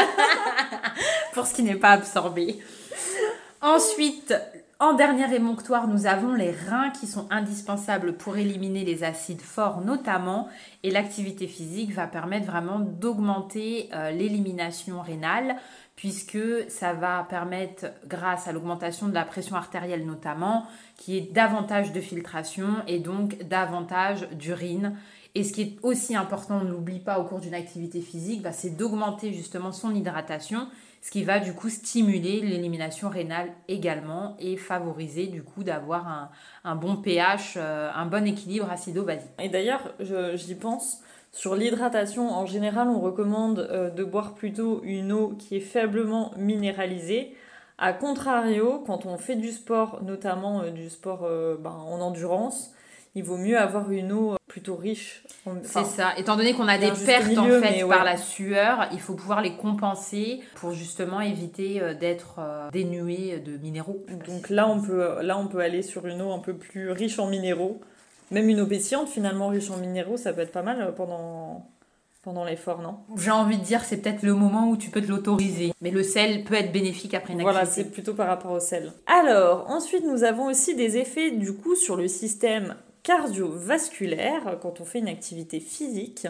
Pour 1.35 1.47
ce 1.47 1.55
qui 1.55 1.63
n'est 1.63 1.77
pas 1.77 1.93
absorbé. 1.93 2.59
Ensuite, 3.61 4.35
En 4.83 4.95
dernier 4.95 5.35
émonctoire, 5.35 5.89
nous 5.89 6.07
avons 6.07 6.33
les 6.33 6.53
reins 6.53 6.89
qui 6.89 7.07
sont 7.07 7.27
indispensables 7.31 8.15
pour 8.15 8.39
éliminer 8.39 8.83
les 8.83 9.05
acides 9.05 9.43
forts 9.43 9.83
notamment. 9.83 10.49
Et 10.83 10.91
l'activité 10.91 11.47
physique 11.47 11.93
va 11.93 12.07
permettre 12.07 12.47
vraiment 12.47 12.79
d'augmenter 12.79 13.91
euh, 13.93 14.11
l'élimination 14.11 15.03
rénale 15.03 15.57
puisque 16.01 16.39
ça 16.69 16.95
va 16.95 17.27
permettre, 17.29 17.93
grâce 18.07 18.49
à 18.49 18.53
l'augmentation 18.53 19.07
de 19.07 19.13
la 19.13 19.27
pression 19.27 19.55
artérielle 19.55 20.07
notamment, 20.07 20.65
qui 20.97 21.19
est 21.19 21.31
davantage 21.31 21.93
de 21.93 22.01
filtration 22.01 22.69
et 22.87 23.01
donc 23.01 23.37
davantage 23.43 24.27
d'urine. 24.31 24.97
Et 25.35 25.45
ce 25.45 25.53
qui 25.53 25.61
est 25.61 25.77
aussi 25.83 26.17
important, 26.17 26.61
on 26.63 26.65
ne 26.65 26.71
l'oublie 26.71 27.01
pas 27.01 27.19
au 27.19 27.25
cours 27.25 27.41
d'une 27.41 27.53
activité 27.53 28.01
physique, 28.01 28.41
bah, 28.41 28.53
c'est 28.53 28.71
d'augmenter 28.71 29.35
justement 29.35 29.73
son 29.73 29.95
hydratation, 29.95 30.69
ce 31.01 31.11
qui 31.11 31.25
va 31.25 31.41
du 31.41 31.55
coup 31.55 31.71
stimuler 31.71 32.41
l'élimination 32.41 33.09
rénale 33.09 33.51
également 33.69 34.37
et 34.39 34.57
favoriser 34.57 35.27
du 35.27 35.43
coup 35.43 35.65
d'avoir 35.65 36.31
un, 36.65 36.77
bon 36.77 36.97
pH, 36.97 37.55
euh, 37.57 37.91
un 37.95 38.07
bon 38.07 38.27
équilibre 38.27 38.71
acido-basique. 38.71 39.31
Et 39.39 39.49
d'ailleurs, 39.49 39.95
j'y 40.35 40.55
pense, 40.55 41.01
sur 41.33 41.55
l'hydratation, 41.55 42.31
en 42.31 42.45
général, 42.45 42.89
on 42.89 43.01
recommande 43.01 43.61
euh, 43.71 43.89
de 43.89 44.05
boire 44.05 44.35
plutôt 44.35 44.83
une 44.83 45.13
eau 45.13 45.29
qui 45.39 45.57
est 45.57 45.61
faiblement 45.61 46.33
minéralisée. 46.37 47.35
A 47.79 47.95
contrario, 47.95 48.83
quand 48.87 49.07
on 49.07 49.17
fait 49.17 49.37
du 49.37 49.53
sport, 49.53 50.03
notamment 50.03 50.61
euh, 50.61 50.71
du 50.71 50.91
sport 50.91 51.27
ben, 51.59 51.71
en 51.71 52.01
endurance, 52.01 52.75
il 53.15 53.25
vaut 53.25 53.39
mieux 53.39 53.59
avoir 53.59 53.91
une 53.91 54.13
eau 54.13 54.37
plutôt 54.51 54.77
riche. 54.77 55.23
c'est 55.63 55.85
ça. 55.85 56.13
Étant 56.19 56.37
donné 56.37 56.53
qu'on 56.53 56.69
a 56.69 56.77
des 56.77 56.91
pertes 56.91 57.39
en 57.39 57.47
fait 57.61 57.87
par 57.89 58.05
la 58.05 58.17
sueur, 58.17 58.89
il 58.93 59.01
faut 59.01 59.15
pouvoir 59.15 59.41
les 59.41 59.57
compenser 59.57 60.41
pour 60.57 60.73
justement 60.73 61.21
éviter 61.21 61.81
d'être 61.99 62.41
dénué 62.73 63.39
de 63.39 63.57
minéraux. 63.57 64.05
Donc 64.27 64.51
là 64.51 64.69
on 64.69 64.81
peut 64.81 65.23
là 65.23 65.39
on 65.39 65.47
peut 65.47 65.61
aller 65.61 65.83
sur 65.83 66.07
une 66.07 66.21
eau 66.21 66.33
un 66.33 66.41
peu 66.41 66.55
plus 66.55 66.91
riche 66.91 67.19
en 67.19 67.29
minéraux 67.29 67.81
même 68.31 68.49
une 68.49 68.61
eau 68.61 68.67
pétillante, 68.67 69.09
finalement, 69.09 69.49
riche 69.49 69.71
en 69.71 69.77
minéraux, 69.77 70.17
ça 70.17 70.33
peut 70.33 70.43
être 70.43 70.53
pas 70.53 70.63
mal 70.63 70.81
euh, 70.81 70.93
pendant, 70.93 71.67
pendant 72.23 72.45
l'effort, 72.45 72.81
non? 72.81 72.99
J'ai 73.17 73.31
envie 73.31 73.59
de 73.59 73.65
dire, 73.65 73.85
c'est 73.85 73.97
peut-être 73.97 74.23
le 74.23 74.35
moment 74.35 74.69
où 74.71 74.77
tu 74.77 74.91
peux 74.91 75.01
te 75.01 75.09
l'autoriser. 75.09 75.73
Mais 75.81 75.91
le 75.91 76.03
sel 76.03 76.45
peut 76.45 76.55
être 76.55 76.73
bénéfique 76.73 77.15
après 77.15 77.33
une 77.33 77.41
activité. 77.41 77.53
Voilà, 77.53 77.67
c'est 77.67 77.91
plutôt 77.91 78.15
par 78.15 78.29
rapport 78.29 78.53
au 78.53 78.61
sel. 78.61 78.93
Alors, 79.07 79.69
ensuite, 79.69 80.05
nous 80.05 80.23
avons 80.23 80.47
aussi 80.47 80.77
des 80.77 80.97
effets, 80.97 81.33
du 81.33 81.55
coup, 81.55 81.75
sur 81.75 81.97
le 81.97 82.07
système 82.07 82.77
cardiovasculaire 83.03 84.59
quand 84.61 84.81
on 84.81 84.85
fait 84.85 84.99
une 84.99 85.09
activité 85.09 85.61
physique. 85.61 86.27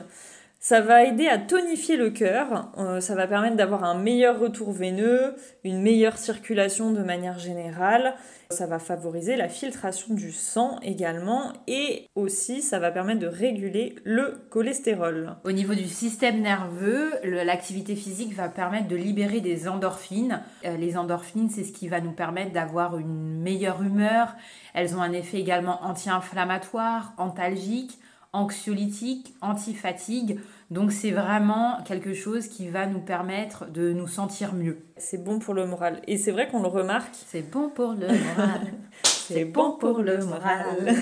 Ça 0.63 0.83
va 0.83 1.05
aider 1.05 1.27
à 1.27 1.39
tonifier 1.39 1.97
le 1.97 2.11
cœur, 2.11 2.71
euh, 2.77 3.01
ça 3.01 3.15
va 3.15 3.27
permettre 3.27 3.57
d'avoir 3.57 3.83
un 3.83 3.95
meilleur 3.95 4.39
retour 4.39 4.73
veineux, 4.73 5.35
une 5.65 5.81
meilleure 5.81 6.19
circulation 6.19 6.91
de 6.91 7.03
manière 7.03 7.39
générale, 7.39 8.15
ça 8.51 8.67
va 8.67 8.79
favoriser 8.79 9.37
la 9.37 9.49
filtration 9.49 10.13
du 10.13 10.33
sang 10.33 10.79
également 10.83 11.55
et 11.67 12.11
aussi 12.15 12.61
ça 12.61 12.79
va 12.79 12.91
permettre 12.91 13.21
de 13.21 13.27
réguler 13.27 13.95
le 14.05 14.39
cholestérol. 14.51 15.37
Au 15.45 15.53
niveau 15.53 15.75
du 15.75 15.89
système 15.89 16.43
nerveux, 16.43 17.11
l'activité 17.25 17.97
physique 17.97 18.35
va 18.35 18.51
permettre 18.51 18.89
de 18.89 18.97
libérer 18.97 19.41
des 19.41 19.67
endorphines. 19.67 20.43
Euh, 20.67 20.77
les 20.77 20.99
endorphines, 20.99 21.49
c'est 21.49 21.65
ce 21.65 21.73
qui 21.73 21.89
va 21.89 22.03
nous 22.03 22.13
permettre 22.13 22.53
d'avoir 22.53 22.99
une 22.99 23.41
meilleure 23.41 23.83
humeur. 23.83 24.37
Elles 24.75 24.95
ont 24.95 25.01
un 25.01 25.13
effet 25.13 25.39
également 25.39 25.83
anti-inflammatoire, 25.85 27.15
antalgique 27.17 27.99
anxiolytique, 28.33 29.35
anti-fatigue. 29.41 30.41
Donc 30.71 30.93
c'est 30.93 31.11
vraiment 31.11 31.79
quelque 31.85 32.15
chose 32.15 32.47
qui 32.47 32.69
va 32.69 32.87
nous 32.87 33.01
permettre 33.01 33.67
de 33.71 33.93
nous 33.93 34.07
sentir 34.07 34.55
mieux. 34.55 34.79
C'est 34.97 35.23
bon 35.23 35.39
pour 35.39 35.55
le 35.55 35.67
moral. 35.67 36.01
Et 36.07 36.17
c'est 36.17 36.31
vrai 36.31 36.49
qu'on 36.49 36.63
le 36.63 36.69
remarque. 36.69 37.15
C'est 37.27 37.43
bon 37.43 37.69
pour 37.69 37.93
le 37.93 38.07
moral. 38.07 38.61
c'est 39.03 39.45
bon 39.45 39.73
pour 39.73 39.99
le 39.99 40.25
moral. 40.25 40.65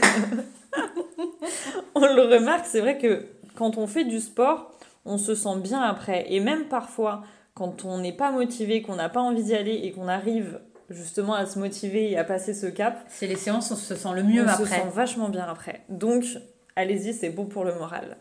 on 1.94 2.00
le 2.00 2.34
remarque, 2.34 2.64
c'est 2.66 2.80
vrai 2.80 2.98
que 2.98 3.26
quand 3.56 3.76
on 3.76 3.86
fait 3.86 4.04
du 4.04 4.20
sport, 4.20 4.72
on 5.04 5.18
se 5.18 5.34
sent 5.34 5.58
bien 5.62 5.82
après. 5.82 6.26
Et 6.32 6.40
même 6.40 6.64
parfois, 6.64 7.22
quand 7.54 7.84
on 7.84 7.98
n'est 7.98 8.12
pas 8.12 8.30
motivé, 8.30 8.82
qu'on 8.82 8.96
n'a 8.96 9.08
pas 9.08 9.20
envie 9.20 9.42
d'y 9.42 9.54
aller 9.54 9.80
et 9.82 9.92
qu'on 9.92 10.08
arrive 10.08 10.60
justement 10.90 11.34
à 11.34 11.44
se 11.44 11.58
motiver 11.58 12.10
et 12.10 12.16
à 12.16 12.24
passer 12.24 12.54
ce 12.54 12.66
cap. 12.66 13.04
C'est 13.08 13.26
les 13.26 13.36
séances, 13.36 13.70
on 13.70 13.76
se 13.76 13.94
sent 13.94 14.08
le 14.14 14.22
mieux 14.22 14.48
après. 14.48 14.62
On 14.62 14.66
se 14.66 14.72
sent 14.72 14.86
vachement 14.94 15.28
bien 15.28 15.44
après. 15.44 15.82
Donc, 15.88 16.24
allez-y, 16.78 17.12
c'est 17.12 17.30
bon 17.30 17.46
pour 17.46 17.64
le 17.64 17.74
moral. 17.74 18.16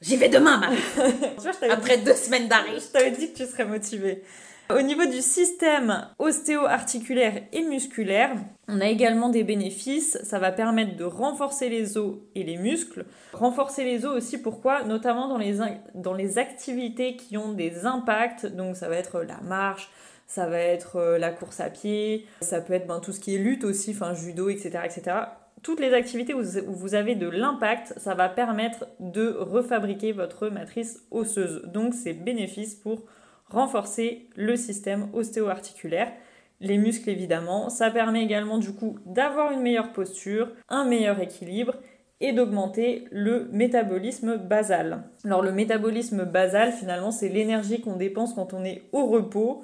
J'y 0.00 0.16
vais 0.16 0.28
demain, 0.28 0.58
Marie. 0.58 0.78
Après 1.70 1.98
deux 1.98 2.14
semaines 2.14 2.46
d'arrêt. 2.46 2.78
Je 2.78 2.92
t'avais 2.92 3.10
dit 3.10 3.32
que 3.32 3.38
tu 3.38 3.46
serais 3.46 3.64
motivée. 3.64 4.22
Au 4.70 4.82
niveau 4.82 5.06
du 5.06 5.22
système 5.22 6.08
ostéo-articulaire 6.18 7.42
et 7.52 7.62
musculaire, 7.62 8.36
on 8.68 8.82
a 8.82 8.86
également 8.86 9.30
des 9.30 9.42
bénéfices. 9.42 10.18
Ça 10.22 10.38
va 10.38 10.52
permettre 10.52 10.96
de 10.96 11.04
renforcer 11.04 11.70
les 11.70 11.96
os 11.96 12.16
et 12.34 12.44
les 12.44 12.58
muscles. 12.58 13.06
Renforcer 13.32 13.82
les 13.84 14.04
os 14.04 14.14
aussi, 14.14 14.36
pourquoi? 14.36 14.84
Notamment 14.84 15.26
dans 15.26 15.38
les, 15.38 15.56
dans 15.94 16.12
les 16.12 16.38
activités 16.38 17.16
qui 17.16 17.38
ont 17.38 17.52
des 17.52 17.86
impacts. 17.86 18.44
Donc 18.44 18.76
ça 18.76 18.90
va 18.90 18.96
être 18.96 19.22
la 19.22 19.40
marche, 19.40 19.90
ça 20.26 20.46
va 20.46 20.58
être 20.58 20.96
euh, 20.96 21.18
la 21.18 21.30
course 21.30 21.60
à 21.60 21.70
pied, 21.70 22.26
ça 22.42 22.60
peut 22.60 22.74
être 22.74 22.86
ben, 22.86 23.00
tout 23.00 23.12
ce 23.12 23.20
qui 23.20 23.34
est 23.34 23.38
lutte 23.38 23.64
aussi, 23.64 23.92
enfin 23.92 24.12
judo, 24.12 24.50
etc. 24.50 24.80
etc 24.84 25.16
toutes 25.62 25.80
les 25.80 25.94
activités 25.94 26.34
où 26.34 26.42
vous 26.66 26.94
avez 26.94 27.14
de 27.14 27.28
l'impact, 27.28 27.94
ça 27.96 28.14
va 28.14 28.28
permettre 28.28 28.86
de 29.00 29.28
refabriquer 29.38 30.12
votre 30.12 30.48
matrice 30.48 31.04
osseuse. 31.10 31.62
Donc 31.66 31.94
c'est 31.94 32.12
bénéfice 32.12 32.74
pour 32.74 33.04
renforcer 33.48 34.28
le 34.36 34.56
système 34.56 35.08
ostéo-articulaire, 35.14 36.12
les 36.60 36.78
muscles 36.78 37.10
évidemment. 37.10 37.70
Ça 37.70 37.90
permet 37.90 38.22
également 38.22 38.58
du 38.58 38.72
coup 38.72 38.98
d'avoir 39.06 39.52
une 39.52 39.62
meilleure 39.62 39.92
posture, 39.92 40.50
un 40.68 40.84
meilleur 40.84 41.20
équilibre 41.20 41.74
et 42.20 42.32
d'augmenter 42.32 43.06
le 43.10 43.48
métabolisme 43.52 44.36
basal. 44.36 45.04
Alors 45.24 45.42
le 45.42 45.52
métabolisme 45.52 46.24
basal 46.24 46.72
finalement 46.72 47.10
c'est 47.10 47.28
l'énergie 47.28 47.80
qu'on 47.80 47.96
dépense 47.96 48.34
quand 48.34 48.52
on 48.52 48.64
est 48.64 48.82
au 48.92 49.06
repos. 49.06 49.62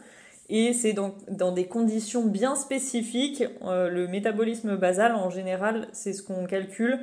Et 0.48 0.72
c'est 0.72 0.92
dans, 0.92 1.14
dans, 1.28 1.52
des 1.52 1.66
conditions 1.66 2.24
bien 2.26 2.54
spécifiques. 2.54 3.44
Euh, 3.62 3.88
le 3.88 4.08
métabolisme 4.08 4.76
basal, 4.76 5.14
en 5.14 5.30
général, 5.30 5.88
c'est 5.92 6.12
ce 6.12 6.22
qu'on 6.22 6.44
calcule 6.44 7.00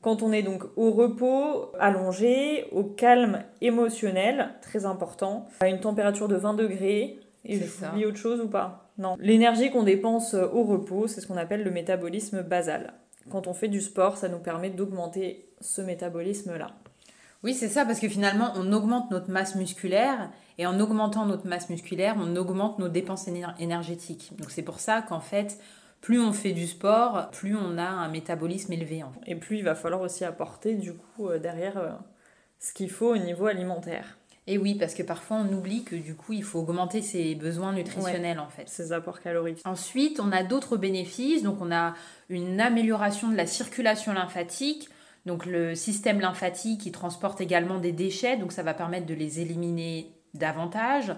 quand 0.00 0.22
on 0.22 0.32
est 0.32 0.42
donc 0.42 0.62
au 0.76 0.92
repos, 0.92 1.72
allongé, 1.78 2.66
au 2.72 2.84
calme 2.84 3.42
émotionnel, 3.60 4.50
très 4.62 4.86
important, 4.86 5.46
à 5.60 5.68
une 5.68 5.80
température 5.80 6.28
de 6.28 6.36
20 6.36 6.54
degrés. 6.54 7.18
Et 7.44 7.58
j'oublie 7.58 8.04
autre 8.04 8.16
chose 8.16 8.40
ou 8.40 8.48
pas? 8.48 8.90
Non. 8.98 9.16
L'énergie 9.20 9.70
qu'on 9.70 9.82
dépense 9.82 10.34
au 10.34 10.64
repos, 10.64 11.08
c'est 11.08 11.20
ce 11.20 11.26
qu'on 11.26 11.36
appelle 11.36 11.64
le 11.64 11.70
métabolisme 11.70 12.42
basal. 12.42 12.94
Quand 13.30 13.46
on 13.46 13.54
fait 13.54 13.68
du 13.68 13.80
sport, 13.80 14.16
ça 14.16 14.28
nous 14.28 14.38
permet 14.38 14.70
d'augmenter 14.70 15.48
ce 15.60 15.82
métabolisme-là. 15.82 16.68
Oui, 17.44 17.54
c'est 17.54 17.68
ça, 17.68 17.84
parce 17.84 18.00
que 18.00 18.08
finalement, 18.08 18.52
on 18.56 18.72
augmente 18.72 19.10
notre 19.10 19.30
masse 19.30 19.54
musculaire 19.54 20.30
et 20.58 20.66
en 20.66 20.80
augmentant 20.80 21.24
notre 21.24 21.46
masse 21.46 21.70
musculaire, 21.70 22.16
on 22.18 22.34
augmente 22.34 22.78
nos 22.78 22.88
dépenses 22.88 23.28
énergétiques. 23.58 24.32
Donc 24.36 24.50
c'est 24.50 24.62
pour 24.62 24.80
ça 24.80 25.02
qu'en 25.02 25.20
fait, 25.20 25.58
plus 26.00 26.20
on 26.20 26.32
fait 26.32 26.52
du 26.52 26.66
sport, 26.66 27.30
plus 27.30 27.56
on 27.56 27.78
a 27.78 27.86
un 27.86 28.08
métabolisme 28.08 28.72
élevé. 28.72 29.04
Et 29.26 29.36
plus 29.36 29.58
il 29.58 29.64
va 29.64 29.76
falloir 29.76 30.00
aussi 30.00 30.24
apporter 30.24 30.74
du 30.74 30.94
coup 30.94 31.28
euh, 31.28 31.38
derrière 31.38 31.78
euh, 31.78 31.90
ce 32.58 32.72
qu'il 32.72 32.90
faut 32.90 33.12
au 33.12 33.18
niveau 33.18 33.46
alimentaire. 33.46 34.18
Et 34.48 34.56
oui, 34.56 34.74
parce 34.74 34.94
que 34.94 35.02
parfois 35.02 35.36
on 35.36 35.52
oublie 35.52 35.84
que 35.84 35.94
du 35.94 36.14
coup 36.14 36.32
il 36.32 36.42
faut 36.42 36.60
augmenter 36.60 37.02
ses 37.02 37.34
besoins 37.34 37.72
nutritionnels 37.72 38.40
en 38.40 38.48
fait. 38.48 38.68
Ses 38.68 38.92
apports 38.92 39.20
caloriques. 39.20 39.60
Ensuite, 39.64 40.20
on 40.20 40.32
a 40.32 40.42
d'autres 40.42 40.76
bénéfices. 40.76 41.42
Donc 41.42 41.58
on 41.60 41.70
a 41.70 41.94
une 42.30 42.60
amélioration 42.60 43.28
de 43.28 43.36
la 43.36 43.46
circulation 43.46 44.12
lymphatique. 44.14 44.88
Donc 45.28 45.44
le 45.44 45.74
système 45.74 46.20
lymphatique 46.20 46.80
qui 46.80 46.90
transporte 46.90 47.42
également 47.42 47.78
des 47.78 47.92
déchets, 47.92 48.38
donc 48.38 48.50
ça 48.50 48.62
va 48.62 48.72
permettre 48.72 49.04
de 49.04 49.12
les 49.12 49.40
éliminer 49.40 50.14
davantage. 50.32 51.14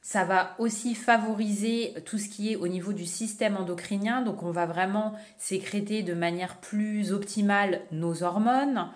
Ça 0.00 0.24
va 0.24 0.54
aussi 0.60 0.94
favoriser 0.94 1.92
tout 2.06 2.18
ce 2.18 2.28
qui 2.28 2.52
est 2.52 2.56
au 2.56 2.68
niveau 2.68 2.92
du 2.92 3.04
système 3.04 3.56
endocrinien, 3.56 4.22
donc 4.22 4.44
on 4.44 4.52
va 4.52 4.64
vraiment 4.64 5.12
sécréter 5.38 6.04
de 6.04 6.14
manière 6.14 6.58
plus 6.58 7.12
optimale 7.12 7.80
nos 7.90 8.22
hormones. 8.22 8.90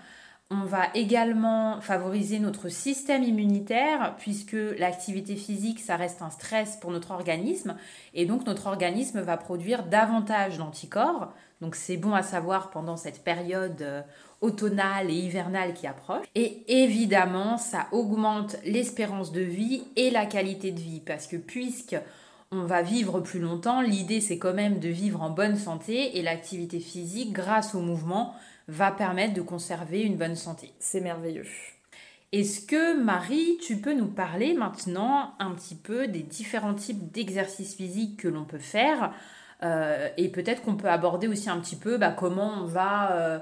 On 0.48 0.64
va 0.64 0.88
également 0.94 1.80
favoriser 1.80 2.38
notre 2.38 2.68
système 2.68 3.24
immunitaire 3.24 4.14
puisque 4.18 4.56
l'activité 4.78 5.34
physique, 5.34 5.80
ça 5.80 5.96
reste 5.96 6.22
un 6.22 6.30
stress 6.30 6.76
pour 6.76 6.92
notre 6.92 7.10
organisme 7.10 7.74
et 8.14 8.26
donc 8.26 8.46
notre 8.46 8.68
organisme 8.68 9.22
va 9.22 9.36
produire 9.36 9.84
davantage 9.86 10.58
d'anticorps. 10.58 11.32
Donc 11.62 11.74
c'est 11.74 11.96
bon 11.96 12.14
à 12.14 12.22
savoir 12.22 12.70
pendant 12.70 12.96
cette 12.96 13.24
période 13.24 13.80
euh, 13.82 14.02
automnale 14.42 15.10
et 15.10 15.14
hivernale 15.14 15.72
qui 15.72 15.86
approche. 15.86 16.26
Et 16.34 16.64
évidemment, 16.82 17.56
ça 17.56 17.86
augmente 17.92 18.56
l'espérance 18.64 19.32
de 19.32 19.40
vie 19.40 19.84
et 19.96 20.10
la 20.10 20.26
qualité 20.26 20.70
de 20.70 20.80
vie 20.80 21.00
parce 21.00 21.26
que 21.26 21.36
puisque 21.36 21.96
on 22.50 22.64
va 22.64 22.82
vivre 22.82 23.20
plus 23.20 23.40
longtemps, 23.40 23.80
l'idée 23.80 24.20
c'est 24.20 24.38
quand 24.38 24.52
même 24.52 24.78
de 24.78 24.88
vivre 24.88 25.22
en 25.22 25.30
bonne 25.30 25.56
santé 25.56 26.18
et 26.18 26.22
l'activité 26.22 26.80
physique 26.80 27.32
grâce 27.32 27.74
au 27.74 27.80
mouvement 27.80 28.34
va 28.68 28.90
permettre 28.90 29.34
de 29.34 29.42
conserver 29.42 30.02
une 30.02 30.16
bonne 30.16 30.36
santé. 30.36 30.72
C'est 30.78 31.00
merveilleux. 31.00 31.46
Est-ce 32.32 32.60
que 32.64 32.96
Marie, 33.02 33.58
tu 33.62 33.76
peux 33.76 33.94
nous 33.94 34.06
parler 34.06 34.54
maintenant 34.54 35.34
un 35.38 35.50
petit 35.52 35.74
peu 35.74 36.08
des 36.08 36.22
différents 36.22 36.74
types 36.74 37.10
d'exercices 37.12 37.74
physiques 37.74 38.18
que 38.18 38.28
l'on 38.28 38.44
peut 38.44 38.58
faire 38.58 39.12
Euh, 39.62 40.08
et 40.16 40.28
peut-être 40.28 40.62
qu'on 40.62 40.76
peut 40.76 40.88
aborder 40.88 41.28
aussi 41.28 41.48
un 41.48 41.58
petit 41.60 41.76
peu 41.76 41.96
bah, 41.96 42.10
comment 42.10 42.52
on 42.62 42.64
va 42.64 43.12
euh, 43.12 43.38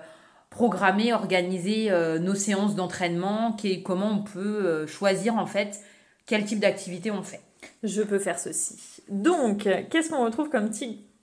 programmer, 0.51 1.13
organiser 1.13 1.91
nos 2.21 2.35
séances 2.35 2.75
d'entraînement, 2.75 3.57
comment 3.85 4.11
on 4.11 4.23
peut 4.23 4.87
choisir 4.87 5.37
en 5.37 5.47
fait 5.47 5.81
quel 6.27 6.45
type 6.45 6.61
d'activité 6.61 7.11
on 7.11 7.23
fait. 7.23 7.41
Je 7.83 8.03
peux 8.03 8.19
faire 8.19 8.39
ceci. 8.39 8.77
Donc, 9.09 9.69
qu'est-ce 9.91 10.11
qu'on 10.11 10.25
retrouve 10.25 10.51
comme, 10.51 10.71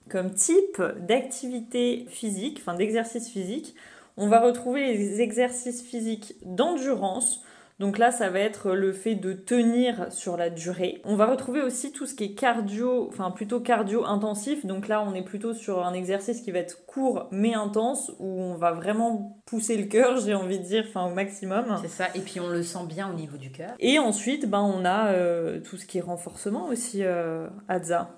comme 0.08 0.32
type 0.32 0.82
d'activité 1.06 2.06
physique, 2.08 2.58
enfin 2.60 2.74
d'exercice 2.74 3.28
physique? 3.28 3.74
On 4.16 4.28
va 4.28 4.40
retrouver 4.40 4.94
les 4.94 5.20
exercices 5.20 5.82
physiques 5.82 6.34
d'endurance, 6.44 7.42
donc 7.78 7.98
là, 7.98 8.10
ça 8.10 8.28
va 8.28 8.40
être 8.40 8.72
le 8.72 8.92
fait 8.92 9.14
de 9.14 9.32
tenir 9.32 10.12
sur 10.12 10.36
la 10.36 10.50
durée. 10.50 11.00
On 11.04 11.14
va 11.14 11.26
retrouver 11.26 11.62
aussi 11.62 11.92
tout 11.92 12.06
ce 12.06 12.14
qui 12.14 12.24
est 12.24 12.34
cardio, 12.34 13.06
enfin 13.08 13.30
plutôt 13.30 13.60
cardio 13.60 14.04
intensif. 14.04 14.66
Donc 14.66 14.88
là, 14.88 15.00
on 15.00 15.14
est 15.14 15.22
plutôt 15.22 15.54
sur 15.54 15.86
un 15.86 15.92
exercice 15.92 16.40
qui 16.40 16.50
va 16.50 16.58
être 16.58 16.86
court 16.86 17.28
mais 17.30 17.54
intense, 17.54 18.10
où 18.18 18.26
on 18.26 18.56
va 18.56 18.72
vraiment 18.72 19.40
pousser 19.46 19.76
le 19.76 19.84
cœur, 19.84 20.18
j'ai 20.20 20.34
envie 20.34 20.58
de 20.58 20.64
dire, 20.64 20.84
enfin 20.88 21.06
au 21.06 21.14
maximum. 21.14 21.78
C'est 21.80 21.88
ça, 21.88 22.06
et 22.16 22.20
puis 22.20 22.40
on 22.40 22.48
le 22.48 22.64
sent 22.64 22.84
bien 22.88 23.10
au 23.10 23.14
niveau 23.14 23.36
du 23.36 23.52
cœur. 23.52 23.70
Et 23.78 24.00
ensuite, 24.00 24.50
ben, 24.50 24.60
on 24.60 24.84
a 24.84 25.12
euh, 25.12 25.60
tout 25.60 25.76
ce 25.76 25.86
qui 25.86 25.98
est 25.98 26.02
renforcement 26.02 26.66
aussi, 26.66 27.04
euh, 27.04 27.46
Adza. 27.68 28.10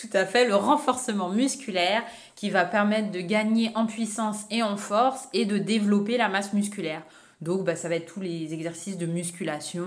Tout 0.00 0.08
à 0.12 0.24
fait, 0.24 0.46
le 0.46 0.54
renforcement 0.54 1.28
musculaire 1.30 2.02
qui 2.34 2.50
va 2.50 2.64
permettre 2.64 3.10
de 3.10 3.20
gagner 3.20 3.72
en 3.74 3.86
puissance 3.86 4.44
et 4.50 4.62
en 4.62 4.76
force 4.76 5.28
et 5.32 5.44
de 5.44 5.58
développer 5.58 6.16
la 6.16 6.28
masse 6.28 6.52
musculaire. 6.52 7.02
Donc 7.40 7.64
bah, 7.64 7.76
ça 7.76 7.88
va 7.88 7.96
être 7.96 8.06
tous 8.06 8.20
les 8.20 8.54
exercices 8.54 8.96
de 8.96 9.06
musculation, 9.06 9.86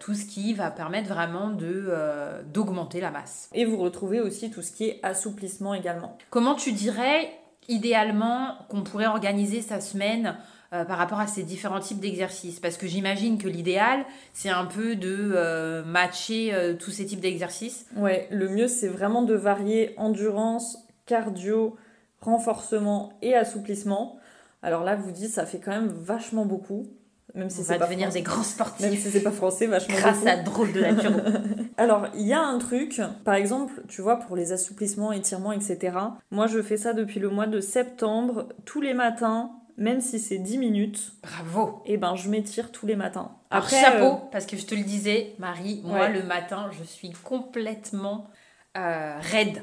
tout 0.00 0.14
ce 0.14 0.24
qui 0.24 0.54
va 0.54 0.70
permettre 0.70 1.08
vraiment 1.08 1.50
de 1.50 1.86
euh, 1.88 2.42
d'augmenter 2.42 3.00
la 3.00 3.10
masse. 3.10 3.48
Et 3.54 3.64
vous 3.64 3.76
retrouvez 3.76 4.20
aussi 4.20 4.50
tout 4.50 4.62
ce 4.62 4.72
qui 4.72 4.84
est 4.86 5.00
assouplissement 5.02 5.74
également. 5.74 6.18
Comment 6.30 6.54
tu 6.54 6.72
dirais 6.72 7.32
idéalement 7.68 8.56
qu'on 8.68 8.82
pourrait 8.82 9.06
organiser 9.06 9.62
sa 9.62 9.80
semaine 9.80 10.36
euh, 10.72 10.84
par 10.84 10.98
rapport 10.98 11.20
à 11.20 11.28
ces 11.28 11.44
différents 11.44 11.78
types 11.78 12.00
d'exercices? 12.00 12.58
Parce 12.58 12.76
que 12.76 12.88
j'imagine 12.88 13.38
que 13.38 13.46
l'idéal, 13.46 14.04
c'est 14.32 14.50
un 14.50 14.66
peu 14.66 14.96
de 14.96 15.32
euh, 15.34 15.84
matcher 15.84 16.52
tous 16.80 16.90
ces 16.90 17.06
types 17.06 17.20
d'exercices. 17.20 17.86
Ouais, 17.94 18.26
le 18.32 18.48
mieux, 18.48 18.66
c'est 18.66 18.88
vraiment 18.88 19.22
de 19.22 19.34
varier 19.34 19.94
endurance, 19.96 20.76
cardio, 21.06 21.76
renforcement 22.20 23.12
et 23.22 23.34
assouplissement. 23.34 24.19
Alors 24.62 24.84
là, 24.84 24.96
vous 24.96 25.10
dites, 25.10 25.30
ça 25.30 25.46
fait 25.46 25.58
quand 25.58 25.70
même 25.70 25.88
vachement 25.88 26.44
beaucoup. 26.44 26.86
Même 27.34 27.48
si 27.48 27.62
c'est 27.62 27.78
pas 27.78 27.86
devenir 27.86 28.10
des 28.10 28.22
grands 28.22 28.42
sportifs. 28.42 28.84
Même 28.84 28.96
si 28.96 29.10
c'est 29.10 29.22
pas 29.22 29.30
français, 29.30 29.66
vachement 29.66 29.94
Grâce 29.94 30.26
à 30.26 30.36
drôle 30.36 30.72
de 30.72 30.80
nature. 30.80 31.12
Alors, 31.76 32.08
il 32.14 32.26
y 32.26 32.32
a 32.32 32.40
un 32.40 32.58
truc, 32.58 33.00
par 33.24 33.34
exemple, 33.34 33.82
tu 33.88 34.02
vois, 34.02 34.16
pour 34.16 34.36
les 34.36 34.52
assouplissements, 34.52 35.12
étirements, 35.12 35.52
etc. 35.52 35.96
Moi, 36.30 36.46
je 36.46 36.60
fais 36.60 36.76
ça 36.76 36.92
depuis 36.92 37.20
le 37.20 37.30
mois 37.30 37.46
de 37.46 37.60
septembre, 37.60 38.48
tous 38.64 38.80
les 38.80 38.94
matins, 38.94 39.52
même 39.76 40.00
si 40.00 40.18
c'est 40.18 40.38
10 40.38 40.58
minutes. 40.58 41.12
Bravo. 41.22 41.82
Et 41.86 41.94
eh 41.94 41.96
ben, 41.96 42.16
je 42.16 42.28
m'étire 42.28 42.72
tous 42.72 42.86
les 42.86 42.96
matins. 42.96 43.30
Après, 43.50 43.80
chapeau, 43.80 44.14
euh, 44.14 44.28
parce 44.32 44.46
que 44.46 44.56
je 44.56 44.66
te 44.66 44.74
le 44.74 44.82
disais, 44.82 45.34
Marie, 45.38 45.82
moi, 45.84 46.08
le 46.08 46.22
matin, 46.22 46.70
je 46.78 46.84
suis 46.84 47.12
complètement 47.12 48.28
euh, 48.76 49.16
raide. 49.20 49.62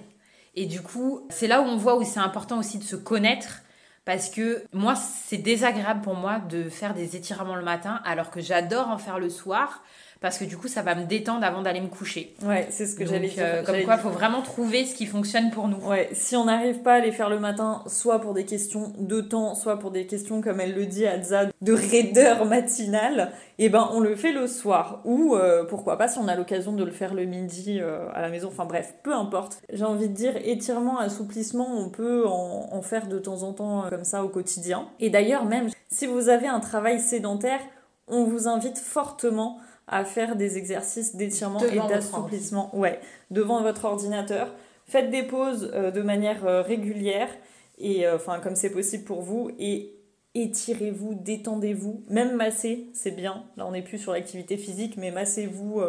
Et 0.56 0.66
du 0.66 0.82
coup, 0.82 1.28
c'est 1.30 1.48
là 1.48 1.62
où 1.62 1.66
on 1.66 1.78
voit 1.78 1.98
où 1.98 2.04
c'est 2.04 2.20
important 2.20 2.58
aussi 2.58 2.80
de 2.80 2.84
se 2.84 2.96
connaître 2.96 3.62
parce 4.08 4.30
que 4.30 4.64
moi, 4.72 4.96
c'est 4.96 5.36
désagréable 5.36 6.00
pour 6.00 6.16
moi 6.16 6.40
de 6.40 6.70
faire 6.70 6.94
des 6.94 7.18
étirements 7.18 7.58
le 7.58 7.62
matin 7.62 8.00
alors 8.06 8.32
que 8.32 8.40
j'adore 8.40 8.88
en 8.88 8.98
faire 8.98 9.20
le 9.20 9.30
soir 9.30 9.84
parce 10.20 10.38
que 10.38 10.46
du 10.46 10.58
coup 10.58 10.68
ça 10.68 10.82
va 10.82 10.96
me 10.96 11.06
détendre 11.06 11.44
avant 11.46 11.62
d'aller 11.62 11.82
me 11.82 11.88
coucher. 11.88 12.36
Ouais, 12.44 12.68
c'est 12.70 12.86
ce 12.86 12.96
que 12.96 13.06
j'allais 13.06 13.30
dire. 13.30 13.44
Euh, 13.46 13.64
comme 13.64 13.82
quoi, 13.84 13.96
il 13.96 14.02
faut 14.02 14.10
vraiment 14.10 14.42
trouver 14.42 14.86
ce 14.86 14.96
qui 14.96 15.06
fonctionne 15.06 15.52
pour 15.52 15.68
nous. 15.68 15.78
Ouais, 15.78 16.10
si 16.14 16.36
on 16.36 16.46
n'arrive 16.46 16.80
pas 16.80 16.96
à 16.96 17.00
les 17.00 17.12
faire 17.12 17.30
le 17.30 17.40
matin, 17.40 17.84
soit 17.88 18.20
pour 18.20 18.34
des 18.34 18.46
questions 18.46 18.94
de 18.98 19.22
temps, 19.22 19.56
soit 19.56 19.78
pour 19.78 19.92
des 19.92 20.06
questions, 20.06 20.42
comme 20.42 20.60
elle 20.60 20.74
le 20.74 20.86
dit, 20.86 21.06
Adza, 21.06 21.46
de 21.62 21.74
raideur 21.74 22.46
matinale, 22.46 23.32
et 23.60 23.66
eh 23.66 23.70
ben 23.70 23.90
on 23.94 24.00
le 24.00 24.16
fait 24.16 24.32
le 24.32 24.48
soir. 24.48 25.02
Ou 25.06 25.36
euh, 25.36 25.64
pourquoi 25.66 25.98
pas 25.98 26.08
si 26.08 26.20
on 26.20 26.28
a 26.28 26.36
l'occasion 26.36 26.74
de 26.74 26.84
le 26.84 26.92
faire 26.92 27.14
le 27.14 27.26
midi 27.26 27.80
euh, 27.82 28.08
à 28.14 28.22
la 28.22 28.30
maison. 28.30 28.50
Enfin 28.50 28.66
bref, 28.66 28.96
peu 29.04 29.14
importe. 29.14 29.62
J'ai 29.72 29.86
envie 29.86 30.10
de 30.10 30.14
dire 30.14 30.34
étirement, 30.44 31.00
assouplissement, 31.00 31.68
on 31.78 31.90
peut 31.90 32.28
en, 32.28 32.70
en 32.72 32.82
faire 32.82 33.08
de 33.08 33.18
temps 33.20 33.44
en 33.44 33.54
temps 33.54 33.86
comme 33.90 34.04
ça 34.04 34.24
au 34.24 34.30
quotidien. 34.30 34.88
Et 35.00 35.10
d'ailleurs 35.10 35.46
même 35.46 35.70
si 35.90 36.06
vous 36.06 36.30
avez 36.30 36.48
un 36.48 36.60
travail 36.60 37.00
sédentaire, 37.00 37.60
on 38.08 38.24
vous 38.24 38.48
invite 38.48 38.78
fortement 38.78 39.60
à 39.88 40.04
faire 40.04 40.36
des 40.36 40.58
exercices 40.58 41.16
d'étirement 41.16 41.62
et 41.64 41.78
d'assouplissement 41.78 42.76
ouais, 42.76 43.00
devant 43.32 43.62
votre 43.62 43.86
ordinateur. 43.86 44.54
Faites 44.86 45.10
des 45.10 45.24
pauses 45.24 45.72
euh, 45.74 45.92
de 45.92 46.02
manière 46.02 46.46
euh, 46.46 46.62
régulière 46.62 47.30
et 47.78 48.06
euh, 48.06 48.16
enfin 48.16 48.40
comme 48.40 48.56
c'est 48.56 48.70
possible 48.70 49.04
pour 49.04 49.22
vous 49.22 49.52
et 49.60 49.94
étirez-vous, 50.34 51.16
détendez-vous, 51.16 52.04
même 52.10 52.36
masser, 52.36 52.90
c'est 52.94 53.12
bien. 53.12 53.46
Là 53.56 53.66
on 53.66 53.72
n'est 53.72 53.82
plus 53.82 53.98
sur 53.98 54.12
l'activité 54.12 54.58
physique 54.58 54.96
mais 54.98 55.12
massez-vous 55.12 55.82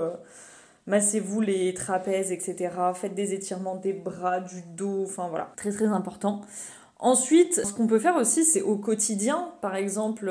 massez-vous 0.87 1.41
les 1.41 1.75
trapèzes 1.75 2.33
etc. 2.33 2.71
Faites 2.95 3.15
des 3.15 3.35
étirements 3.35 3.77
des 3.77 3.93
bras, 3.93 4.41
du 4.41 4.63
dos, 4.77 5.03
enfin 5.03 5.29
voilà, 5.29 5.53
très 5.57 5.71
très 5.71 5.87
important. 5.87 6.41
Ensuite, 6.99 7.65
ce 7.65 7.73
qu'on 7.73 7.87
peut 7.87 7.99
faire 7.99 8.17
aussi, 8.17 8.45
c'est 8.45 8.63
au 8.63 8.77
quotidien. 8.77 9.53
Par 9.61 9.77
exemple, 9.77 10.27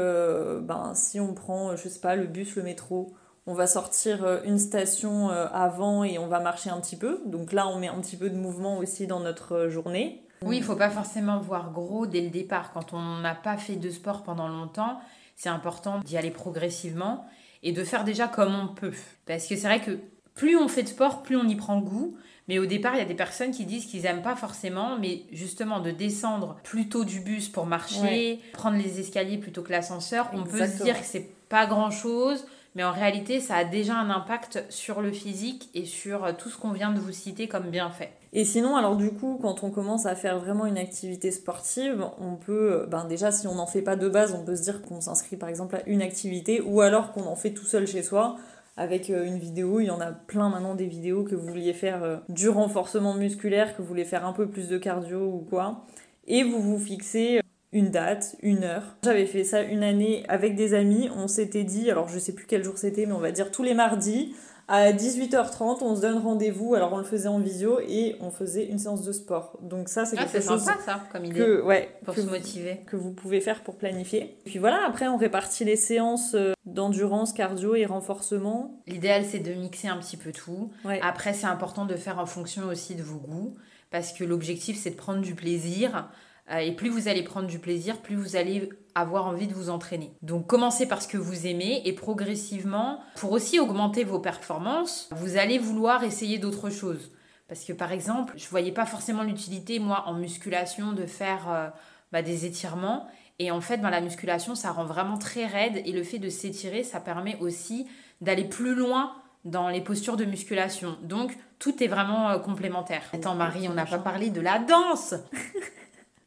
ben, 0.64 0.92
si 0.96 1.20
on 1.20 1.34
prend, 1.34 1.76
je 1.76 1.88
sais 1.88 2.00
pas, 2.00 2.16
le 2.16 2.28
bus, 2.28 2.56
le 2.56 2.64
métro, 2.64 3.16
on 3.48 3.54
va 3.54 3.66
sortir 3.66 4.26
euh, 4.26 4.42
une 4.44 4.60
station 4.60 5.32
euh, 5.32 5.48
avant 5.54 6.04
et 6.04 6.20
on 6.20 6.28
va 6.28 6.42
marcher 6.42 6.70
un 6.70 6.80
petit 6.82 6.98
peu. 6.98 7.22
Donc 7.26 7.54
là, 7.54 7.68
on 7.68 7.80
met 7.80 7.88
un 7.88 8.00
petit 8.02 8.18
peu 8.18 8.30
de 8.30 8.36
mouvement 8.36 8.78
aussi 8.78 9.08
dans 9.08 9.22
notre 9.22 9.54
euh, 9.54 9.70
journée. 9.70 10.22
Oui, 10.44 10.58
il 10.58 10.64
faut 10.64 10.76
pas 10.76 10.90
forcément 10.90 11.40
voir 11.40 11.72
gros 11.72 12.06
dès 12.06 12.22
le 12.22 12.30
départ. 12.30 12.72
Quand 12.74 12.94
on 12.94 13.20
n'a 13.20 13.34
pas 13.34 13.58
fait 13.58 13.78
de 13.78 13.90
sport 13.90 14.24
pendant 14.24 14.50
longtemps, 14.50 15.00
c'est 15.36 15.50
important 15.50 16.00
d'y 16.02 16.18
aller 16.18 16.30
progressivement 16.30 17.26
et 17.64 17.72
de 17.72 17.84
faire 17.84 18.04
déjà 18.04 18.28
comme 18.28 18.54
on 18.54 18.68
peut. 18.68 18.94
Parce 19.26 19.48
que 19.48 19.56
c'est 19.56 19.68
vrai 19.68 19.82
que 19.82 19.98
plus 20.38 20.56
on 20.56 20.70
fait 20.70 20.84
de 20.84 20.88
sport, 20.88 21.24
plus 21.24 21.36
on 21.36 21.48
y 21.48 21.56
prend 21.56 21.80
goût. 21.82 22.16
Mais 22.48 22.60
au 22.60 22.66
départ, 22.66 22.96
il 22.96 23.00
y 23.00 23.02
a 23.02 23.06
des 23.06 23.14
personnes 23.14 23.52
qui 23.52 23.66
disent 23.66 23.86
qu'ils 23.86 24.04
n'aiment 24.04 24.22
pas 24.22 24.38
forcément, 24.38 24.98
mais 24.98 25.24
justement 25.34 25.82
de 25.82 25.92
descendre 25.92 26.58
plutôt 26.64 27.04
du 27.04 27.20
bus 27.20 27.50
pour 27.50 27.66
marcher, 27.66 28.40
prendre 28.54 28.78
les 28.78 29.02
escaliers 29.02 29.38
plutôt 29.38 29.64
que 29.64 29.72
l'ascenseur, 29.74 30.30
on 30.32 30.46
peut 30.46 30.66
se 30.66 30.82
dire 30.84 30.98
que 30.98 31.06
c'est 31.06 31.30
pas 31.50 31.66
grand 31.66 31.92
chose 31.92 32.46
mais 32.78 32.84
en 32.84 32.92
réalité, 32.92 33.40
ça 33.40 33.56
a 33.56 33.64
déjà 33.64 33.96
un 33.96 34.12
impact 34.12 34.64
sur 34.70 35.02
le 35.02 35.12
physique 35.12 35.68
et 35.74 35.84
sur 35.84 36.24
euh, 36.24 36.32
tout 36.38 36.50
ce 36.50 36.60
qu'on 36.60 36.72
vient 36.72 36.92
de 36.92 37.00
vous 37.00 37.12
citer 37.12 37.48
comme 37.48 37.72
bienfait. 37.72 38.12
Et 38.34 38.46
sinon, 38.46 38.76
alors 38.76 38.98
du 38.98 39.10
coup, 39.10 39.40
quand 39.42 39.64
on 39.64 39.72
commence 39.72 40.06
à 40.06 40.14
faire 40.14 40.38
vraiment 40.38 40.68
une 40.68 40.78
activité 40.78 41.32
sportive, 41.32 42.06
on 42.20 42.36
peut, 42.36 42.84
euh, 42.84 42.86
ben 42.86 43.06
déjà, 43.06 43.32
si 43.32 43.48
on 43.48 43.56
n'en 43.56 43.66
fait 43.66 43.82
pas 43.82 43.96
de 43.96 44.08
base, 44.08 44.38
on 44.40 44.46
peut 44.46 44.56
se 44.56 44.62
dire 44.62 44.84
qu'on 44.84 45.02
s'inscrit 45.02 45.38
par 45.38 45.50
exemple 45.50 45.76
à 45.76 45.90
une 45.90 46.04
activité, 46.04 46.62
ou 46.62 46.82
alors 46.82 47.14
qu'on 47.14 47.26
en 47.26 47.36
fait 47.36 47.50
tout 47.50 47.66
seul 47.66 47.88
chez 47.88 48.04
soi 48.04 48.36
avec 48.78 49.10
euh, 49.10 49.26
une 49.26 49.40
vidéo. 49.40 49.80
Il 49.80 49.86
y 49.86 49.92
en 49.92 50.00
a 50.00 50.12
plein 50.12 50.50
maintenant 50.50 50.76
des 50.76 50.88
vidéos 50.88 51.24
que 51.24 51.36
vous 51.36 51.48
vouliez 51.48 51.74
faire 51.74 52.22
du 52.30 52.50
renforcement 52.50 53.14
musculaire, 53.14 53.76
que 53.76 53.82
vous 53.82 53.88
voulez 53.88 54.06
faire 54.06 54.26
un 54.26 54.34
peu 54.34 54.48
plus 54.48 54.70
de 54.70 54.78
cardio 54.78 55.26
ou 55.26 55.46
quoi. 55.50 55.86
Et 56.28 56.44
vous 56.44 56.62
vous 56.62 56.80
fixez 56.80 57.42
une 57.72 57.90
date, 57.90 58.36
une 58.42 58.64
heure. 58.64 58.98
J'avais 59.04 59.26
fait 59.26 59.44
ça 59.44 59.62
une 59.62 59.84
année 59.84 60.24
avec 60.30 60.56
des 60.56 60.74
amis. 60.74 61.10
On 61.16 61.28
s'était 61.28 61.64
dit, 61.64 61.92
alors 61.92 62.08
je 62.08 62.20
sais 62.20 62.34
plus 62.34 62.46
quel 62.46 62.64
jour 62.64 62.78
c'était, 62.78 63.06
mais 63.06 63.14
on 63.14 63.20
va 63.20 63.32
dire 63.32 63.52
tous 63.52 63.64
les 63.64 63.74
mardis 63.74 64.34
à 64.68 64.92
18h30, 64.92 65.78
on 65.82 65.96
se 65.96 66.02
donne 66.02 66.18
rendez-vous. 66.18 66.76
Alors 66.76 66.94
on 66.94 66.98
le 66.98 67.04
faisait 67.04 67.30
en 67.30 67.40
visio 67.40 67.80
et 67.80 68.16
on 68.20 68.32
faisait 68.32 68.66
une 68.66 68.80
séance 68.80 69.04
de 69.04 69.12
sport. 69.12 69.58
Donc 69.62 69.90
ça, 69.90 70.06
c'est 70.06 70.18
ah, 70.18 70.26
quelque 70.26 70.44
chose 70.46 70.62
sympa, 70.62 70.80
ça, 70.86 71.04
comme 71.12 71.26
idée. 71.26 71.40
Que, 71.40 71.62
ouais, 71.62 71.90
pour 72.04 72.16
se 72.16 72.22
motiver. 72.22 72.82
Que 72.86 72.96
vous 72.96 73.12
pouvez 73.12 73.40
faire 73.40 73.64
pour 73.64 73.78
planifier. 73.78 74.38
Et 74.46 74.50
puis 74.50 74.60
voilà, 74.60 74.86
après 74.86 75.08
on 75.08 75.18
répartit 75.18 75.64
les 75.64 75.78
séances 75.78 76.36
euh, 76.36 76.54
d'endurance, 76.66 77.34
cardio 77.34 77.76
et 77.76 77.86
renforcement. 77.86 78.82
L'idéal, 78.88 79.24
c'est 79.26 79.40
de 79.40 79.54
mixer 79.54 79.88
un 79.88 79.98
petit 79.98 80.18
peu 80.18 80.32
tout. 80.32 80.72
Après, 81.02 81.34
c'est 81.34 81.48
important 81.48 81.86
de 81.86 81.96
faire 81.96 82.20
en 82.20 82.26
fonction 82.26 82.68
aussi 82.68 82.96
de 82.96 83.04
vos 83.04 83.18
goûts. 83.18 83.56
Parce 83.90 84.12
que 84.12 84.26
l'objectif, 84.26 84.78
c'est 84.78 84.90
de 84.90 84.96
prendre 84.96 85.22
du 85.22 85.34
plaisir. 85.34 86.10
Euh, 86.52 86.58
et 86.60 86.72
plus 86.72 86.90
vous 86.90 87.08
allez 87.08 87.24
prendre 87.24 87.48
du 87.48 87.60
plaisir, 87.60 87.98
plus 88.02 88.16
vous 88.16 88.36
allez 88.36 88.70
avoir 88.96 89.26
envie 89.28 89.48
de 89.48 89.54
vous 89.54 89.70
entraîner. 89.70 90.12
Donc 90.22 90.48
commencez 90.48 90.88
par 90.88 91.02
ce 91.02 91.08
que 91.08 91.18
vous 91.18 91.46
aimez 91.46 91.82
et 91.86 91.94
progressivement, 91.94 93.00
pour 93.16 93.32
aussi 93.32 93.60
augmenter 93.60 94.04
vos 94.04 94.20
performances, 94.20 95.10
vous 95.12 95.38
allez 95.38 95.58
vouloir 95.58 96.04
essayer 96.04 96.38
d'autres 96.38 96.70
choses. 96.70 97.12
Parce 97.48 97.64
que 97.64 97.74
par 97.74 97.92
exemple, 97.92 98.34
je 98.38 98.46
ne 98.46 98.50
voyais 98.50 98.72
pas 98.72 98.86
forcément 98.86 99.24
l'utilité, 99.24 99.80
moi, 99.80 100.04
en 100.08 100.14
musculation, 100.14 100.92
de 100.92 101.06
faire 101.06 101.50
euh, 101.50 101.70
bah, 102.12 102.22
des 102.22 102.46
étirements. 102.46 103.08
Et 103.40 103.52
en 103.52 103.62
fait, 103.62 103.78
la 103.78 104.02
musculation, 104.02 104.56
ça 104.56 104.72
rend 104.72 104.86
vraiment 104.86 105.18
très 105.18 105.46
raide. 105.46 105.82
Et 105.86 105.92
le 105.92 106.04
fait 106.04 106.20
de 106.20 106.30
s'étirer, 106.30 106.84
ça 106.84 107.00
permet 107.00 107.38
aussi 107.40 107.88
d'aller 108.20 108.44
plus 108.44 108.76
loin 108.76 109.14
dans 109.46 109.70
les 109.70 109.80
postures 109.80 110.18
de 110.18 110.26
musculation. 110.26 110.98
Donc, 111.04 111.38
tout 111.60 111.82
est 111.82 111.88
vraiment 111.88 112.30
euh, 112.30 112.40
complémentaire. 112.40 113.04
Attends, 113.14 113.36
Marie, 113.36 113.70
on 113.70 113.74
n'a 113.74 113.86
pas 113.86 114.00
parlé 114.00 114.30
de 114.30 114.42
la 114.42 114.60
danse 114.60 115.14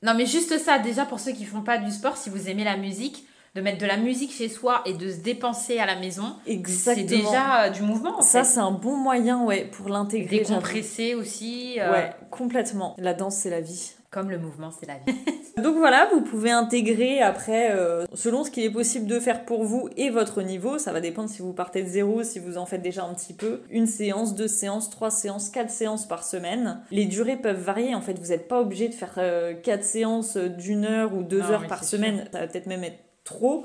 Non, 0.02 0.14
mais 0.14 0.26
juste 0.26 0.58
ça, 0.58 0.78
déjà 0.78 1.04
pour 1.04 1.20
ceux 1.20 1.32
qui 1.32 1.44
font 1.44 1.62
pas 1.62 1.78
du 1.78 1.90
sport, 1.90 2.16
si 2.16 2.30
vous 2.30 2.48
aimez 2.48 2.64
la 2.64 2.76
musique, 2.76 3.26
de 3.54 3.60
mettre 3.60 3.78
de 3.78 3.86
la 3.86 3.96
musique 3.96 4.32
chez 4.32 4.48
soi 4.48 4.82
et 4.86 4.94
de 4.94 5.10
se 5.10 5.16
dépenser 5.18 5.78
à 5.78 5.86
la 5.86 5.96
maison, 5.96 6.36
c'est 6.66 7.02
déjà 7.02 7.64
euh, 7.64 7.70
du 7.70 7.82
mouvement. 7.82 8.18
En 8.18 8.22
Ça, 8.22 8.44
c'est 8.44 8.60
un 8.60 8.70
bon 8.70 8.96
moyen, 8.96 9.44
ouais, 9.44 9.64
pour 9.64 9.88
l'intégrer. 9.88 10.38
décompresser 10.38 11.14
aussi, 11.14 11.78
euh. 11.80 11.90
Ouais, 11.92 12.10
complètement. 12.30 12.94
La 12.98 13.12
danse, 13.12 13.36
c'est 13.36 13.50
la 13.50 13.60
vie. 13.60 13.92
comme 14.10 14.30
le 14.30 14.38
mouvement, 14.38 14.70
c'est 14.70 14.86
la 14.86 14.98
vie. 14.98 15.18
Donc 15.56 15.76
voilà, 15.76 16.08
vous 16.12 16.20
pouvez 16.20 16.50
intégrer 16.50 17.20
après, 17.20 17.72
euh, 17.72 18.04
selon 18.14 18.44
ce 18.44 18.50
qu'il 18.50 18.64
est 18.64 18.70
possible 18.70 19.06
de 19.06 19.18
faire 19.18 19.44
pour 19.44 19.64
vous 19.64 19.88
et 19.96 20.10
votre 20.10 20.42
niveau, 20.42 20.78
ça 20.78 20.92
va 20.92 21.00
dépendre 21.00 21.28
si 21.28 21.42
vous 21.42 21.52
partez 21.52 21.82
de 21.82 21.88
zéro, 21.88 22.22
si 22.22 22.38
vous 22.38 22.58
en 22.58 22.66
faites 22.66 22.82
déjà 22.82 23.04
un 23.04 23.14
petit 23.14 23.34
peu, 23.34 23.60
une 23.70 23.86
séance, 23.86 24.34
deux 24.34 24.48
séances, 24.48 24.90
trois 24.90 25.10
séances, 25.10 25.50
quatre 25.50 25.70
séances 25.70 26.06
par 26.06 26.24
semaine. 26.24 26.80
Les 26.90 27.06
durées 27.06 27.36
peuvent 27.36 27.60
varier, 27.60 27.94
en 27.94 28.00
fait, 28.00 28.18
vous 28.18 28.28
n'êtes 28.28 28.48
pas 28.48 28.60
obligé 28.60 28.88
de 28.88 28.94
faire 28.94 29.14
euh, 29.18 29.54
quatre 29.54 29.84
séances 29.84 30.36
d'une 30.36 30.84
heure 30.84 31.14
ou 31.14 31.22
deux 31.22 31.40
Non, 31.40 31.50
heures 31.50 31.66
par 31.66 31.84
semaine, 31.84 32.28
ça 32.32 32.40
va 32.40 32.46
peut-être 32.46 32.66
même 32.66 32.84
être 32.84 32.98
trop. 33.24 33.64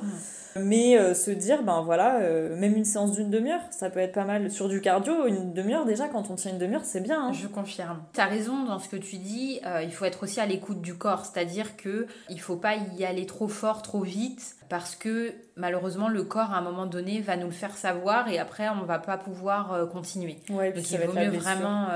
Mais 0.57 0.97
euh, 0.97 1.13
se 1.13 1.31
dire, 1.31 1.63
ben 1.63 1.81
voilà, 1.81 2.19
euh, 2.19 2.55
même 2.57 2.75
une 2.75 2.85
séance 2.85 3.11
d'une 3.11 3.29
demi-heure, 3.29 3.59
ça 3.71 3.89
peut 3.89 3.99
être 3.99 4.13
pas 4.13 4.23
mal. 4.23 4.49
Sur 4.49 4.69
du 4.69 4.79
cardio, 4.79 5.25
une 5.27 5.53
demi-heure 5.53 5.85
déjà, 5.85 6.07
quand 6.07 6.29
on 6.31 6.35
tient 6.35 6.51
une 6.51 6.57
demi-heure, 6.57 6.85
c'est 6.85 7.01
bien. 7.01 7.25
hein. 7.27 7.33
Je 7.33 7.47
confirme. 7.47 8.01
Tu 8.13 8.21
as 8.21 8.25
raison 8.25 8.63
dans 8.63 8.79
ce 8.79 8.87
que 8.87 8.95
tu 8.95 9.17
dis. 9.17 9.59
euh, 9.65 9.81
il 9.83 9.91
faut 9.91 10.05
être 10.05 10.23
aussi 10.23 10.39
à 10.39 10.45
l'écoute 10.45 10.81
du 10.81 10.95
corps, 10.97 11.25
c'est-à-dire 11.25 11.75
que 11.75 12.07
il 12.29 12.39
faut 12.39 12.55
pas 12.55 12.75
y 12.75 13.03
aller 13.03 13.25
trop 13.25 13.49
fort, 13.49 13.81
trop 13.81 14.01
vite, 14.01 14.55
parce 14.69 14.95
que 14.95 15.33
malheureusement 15.57 16.07
le 16.07 16.23
corps 16.23 16.51
à 16.51 16.57
un 16.57 16.61
moment 16.61 16.85
donné 16.85 17.19
va 17.19 17.35
nous 17.35 17.47
le 17.47 17.51
faire 17.51 17.75
savoir 17.75 18.29
et 18.29 18.39
après 18.39 18.69
on 18.69 18.85
va 18.85 18.99
pas 18.99 19.17
pouvoir 19.17 19.89
continuer. 19.91 20.37
Ouais, 20.49 20.71
Donc 20.71 20.89
il 20.89 20.97
va 20.97 21.05
vaut 21.05 21.13
mieux 21.13 21.29
vraiment 21.29 21.87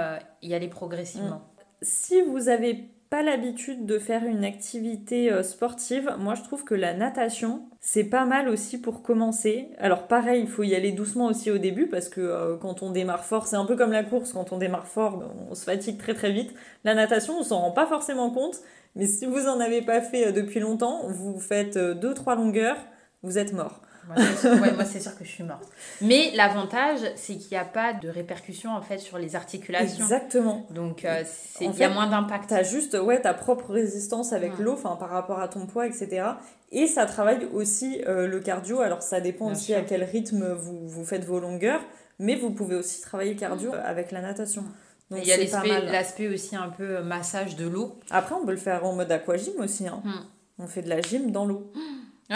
y 0.41 0.53
aller 0.53 0.67
progressivement. 0.67 1.41
si 1.81 2.21
vous 2.21 2.39
n'avez 2.41 2.89
pas 3.09 3.23
l'habitude 3.23 3.85
de 3.87 3.97
faire 3.97 4.23
une 4.23 4.43
activité 4.43 5.31
euh, 5.31 5.41
sportive, 5.41 6.13
moi 6.19 6.35
je 6.35 6.43
trouve 6.43 6.63
que 6.63 6.75
la 6.75 6.93
natation, 6.93 7.67
c'est 7.81 8.03
pas 8.03 8.25
mal 8.25 8.47
aussi 8.47 8.79
pour 8.79 9.01
commencer. 9.01 9.69
Alors 9.79 10.07
pareil, 10.07 10.41
il 10.41 10.47
faut 10.47 10.63
y 10.63 10.75
aller 10.75 10.91
doucement 10.91 11.25
aussi 11.25 11.49
au 11.49 11.57
début 11.57 11.87
parce 11.87 12.07
que 12.07 12.21
euh, 12.21 12.57
quand 12.57 12.83
on 12.83 12.91
démarre 12.91 13.25
fort, 13.25 13.47
c'est 13.47 13.55
un 13.55 13.65
peu 13.65 13.75
comme 13.75 13.91
la 13.91 14.03
course, 14.03 14.33
quand 14.33 14.51
on 14.51 14.57
démarre 14.57 14.87
fort, 14.87 15.17
ben, 15.17 15.31
on 15.49 15.55
se 15.55 15.63
fatigue 15.63 15.97
très 15.97 16.13
très 16.13 16.31
vite. 16.31 16.53
La 16.83 16.93
natation, 16.93 17.39
on 17.39 17.43
s'en 17.43 17.59
rend 17.59 17.71
pas 17.71 17.87
forcément 17.87 18.29
compte, 18.29 18.57
mais 18.95 19.07
si 19.07 19.25
vous 19.25 19.47
en 19.47 19.59
avez 19.59 19.81
pas 19.81 20.01
fait 20.01 20.27
euh, 20.27 20.31
depuis 20.31 20.59
longtemps, 20.59 21.07
vous 21.07 21.39
faites 21.39 21.77
2-3 21.77 22.35
longueurs, 22.35 22.77
vous 23.23 23.39
êtes 23.39 23.53
mort. 23.53 23.81
Moi, 24.09 24.17
c'est 24.25 24.37
sûr, 24.55 24.61
ouais, 24.61 24.71
moi, 24.73 24.85
c'est 24.85 24.99
sûr 24.99 25.15
que 25.17 25.23
je 25.23 25.29
suis 25.29 25.43
morte. 25.43 25.63
Mais 26.01 26.31
l'avantage, 26.35 26.99
c'est 27.15 27.35
qu'il 27.35 27.51
n'y 27.51 27.57
a 27.57 27.63
pas 27.65 27.93
de 27.93 28.09
répercussions 28.09 28.71
en 28.71 28.81
fait 28.81 28.97
sur 28.97 29.19
les 29.19 29.35
articulations. 29.35 30.03
Exactement. 30.03 30.65
Donc 30.71 31.05
euh, 31.05 31.21
c'est- 31.25 31.65
il 31.65 31.77
y 31.77 31.83
a 31.83 31.89
moins 31.89 32.07
d'impact. 32.07 32.49
T'as 32.49 32.63
juste 32.63 32.95
ouais, 32.95 33.21
ta 33.21 33.35
propre 33.35 33.71
résistance 33.71 34.33
avec 34.33 34.57
Ouais. 34.57 34.63
l'eau, 34.63 34.73
enfin 34.73 34.95
par 34.95 35.09
rapport 35.09 35.39
à 35.39 35.47
ton 35.47 35.67
poids, 35.67 35.85
etc. 35.85 36.23
Et 36.71 36.87
ça 36.87 37.05
travaille 37.05 37.45
aussi 37.53 38.01
euh, 38.07 38.27
le 38.27 38.39
cardio. 38.39 38.79
Alors 38.81 39.03
ça 39.03 39.21
dépend 39.21 39.45
Bien 39.45 39.53
aussi 39.55 39.65
sûr. 39.67 39.77
à 39.77 39.81
quel 39.81 40.03
rythme 40.03 40.53
vous, 40.53 40.87
vous 40.87 41.05
faites 41.05 41.23
vos 41.25 41.39
longueurs, 41.39 41.81
mais 42.17 42.35
vous 42.35 42.49
pouvez 42.49 42.75
aussi 42.75 43.01
travailler 43.01 43.33
le 43.35 43.39
cardio 43.39 43.73
euh, 43.73 43.81
avec 43.85 44.11
la 44.11 44.21
natation. 44.21 44.63
Donc 45.11 45.19
il 45.23 45.27
y 45.27 45.31
a 45.33 45.79
l'aspect 45.91 46.27
aussi 46.27 46.55
un 46.55 46.69
peu 46.69 46.97
euh, 46.97 47.03
massage 47.03 47.55
de 47.55 47.67
l'eau. 47.67 47.97
Après, 48.09 48.33
on 48.35 48.45
peut 48.45 48.51
le 48.51 48.57
faire 48.57 48.85
en 48.85 48.93
mode 48.93 49.11
aquagym 49.11 49.53
aussi. 49.59 49.87
hein. 49.87 50.01
Hmm. 50.03 50.21
On 50.61 50.67
fait 50.67 50.81
de 50.81 50.89
la 50.89 50.99
gym 51.01 51.31
dans 51.31 51.45
l'eau. 51.45 51.71
Ah 51.75 51.79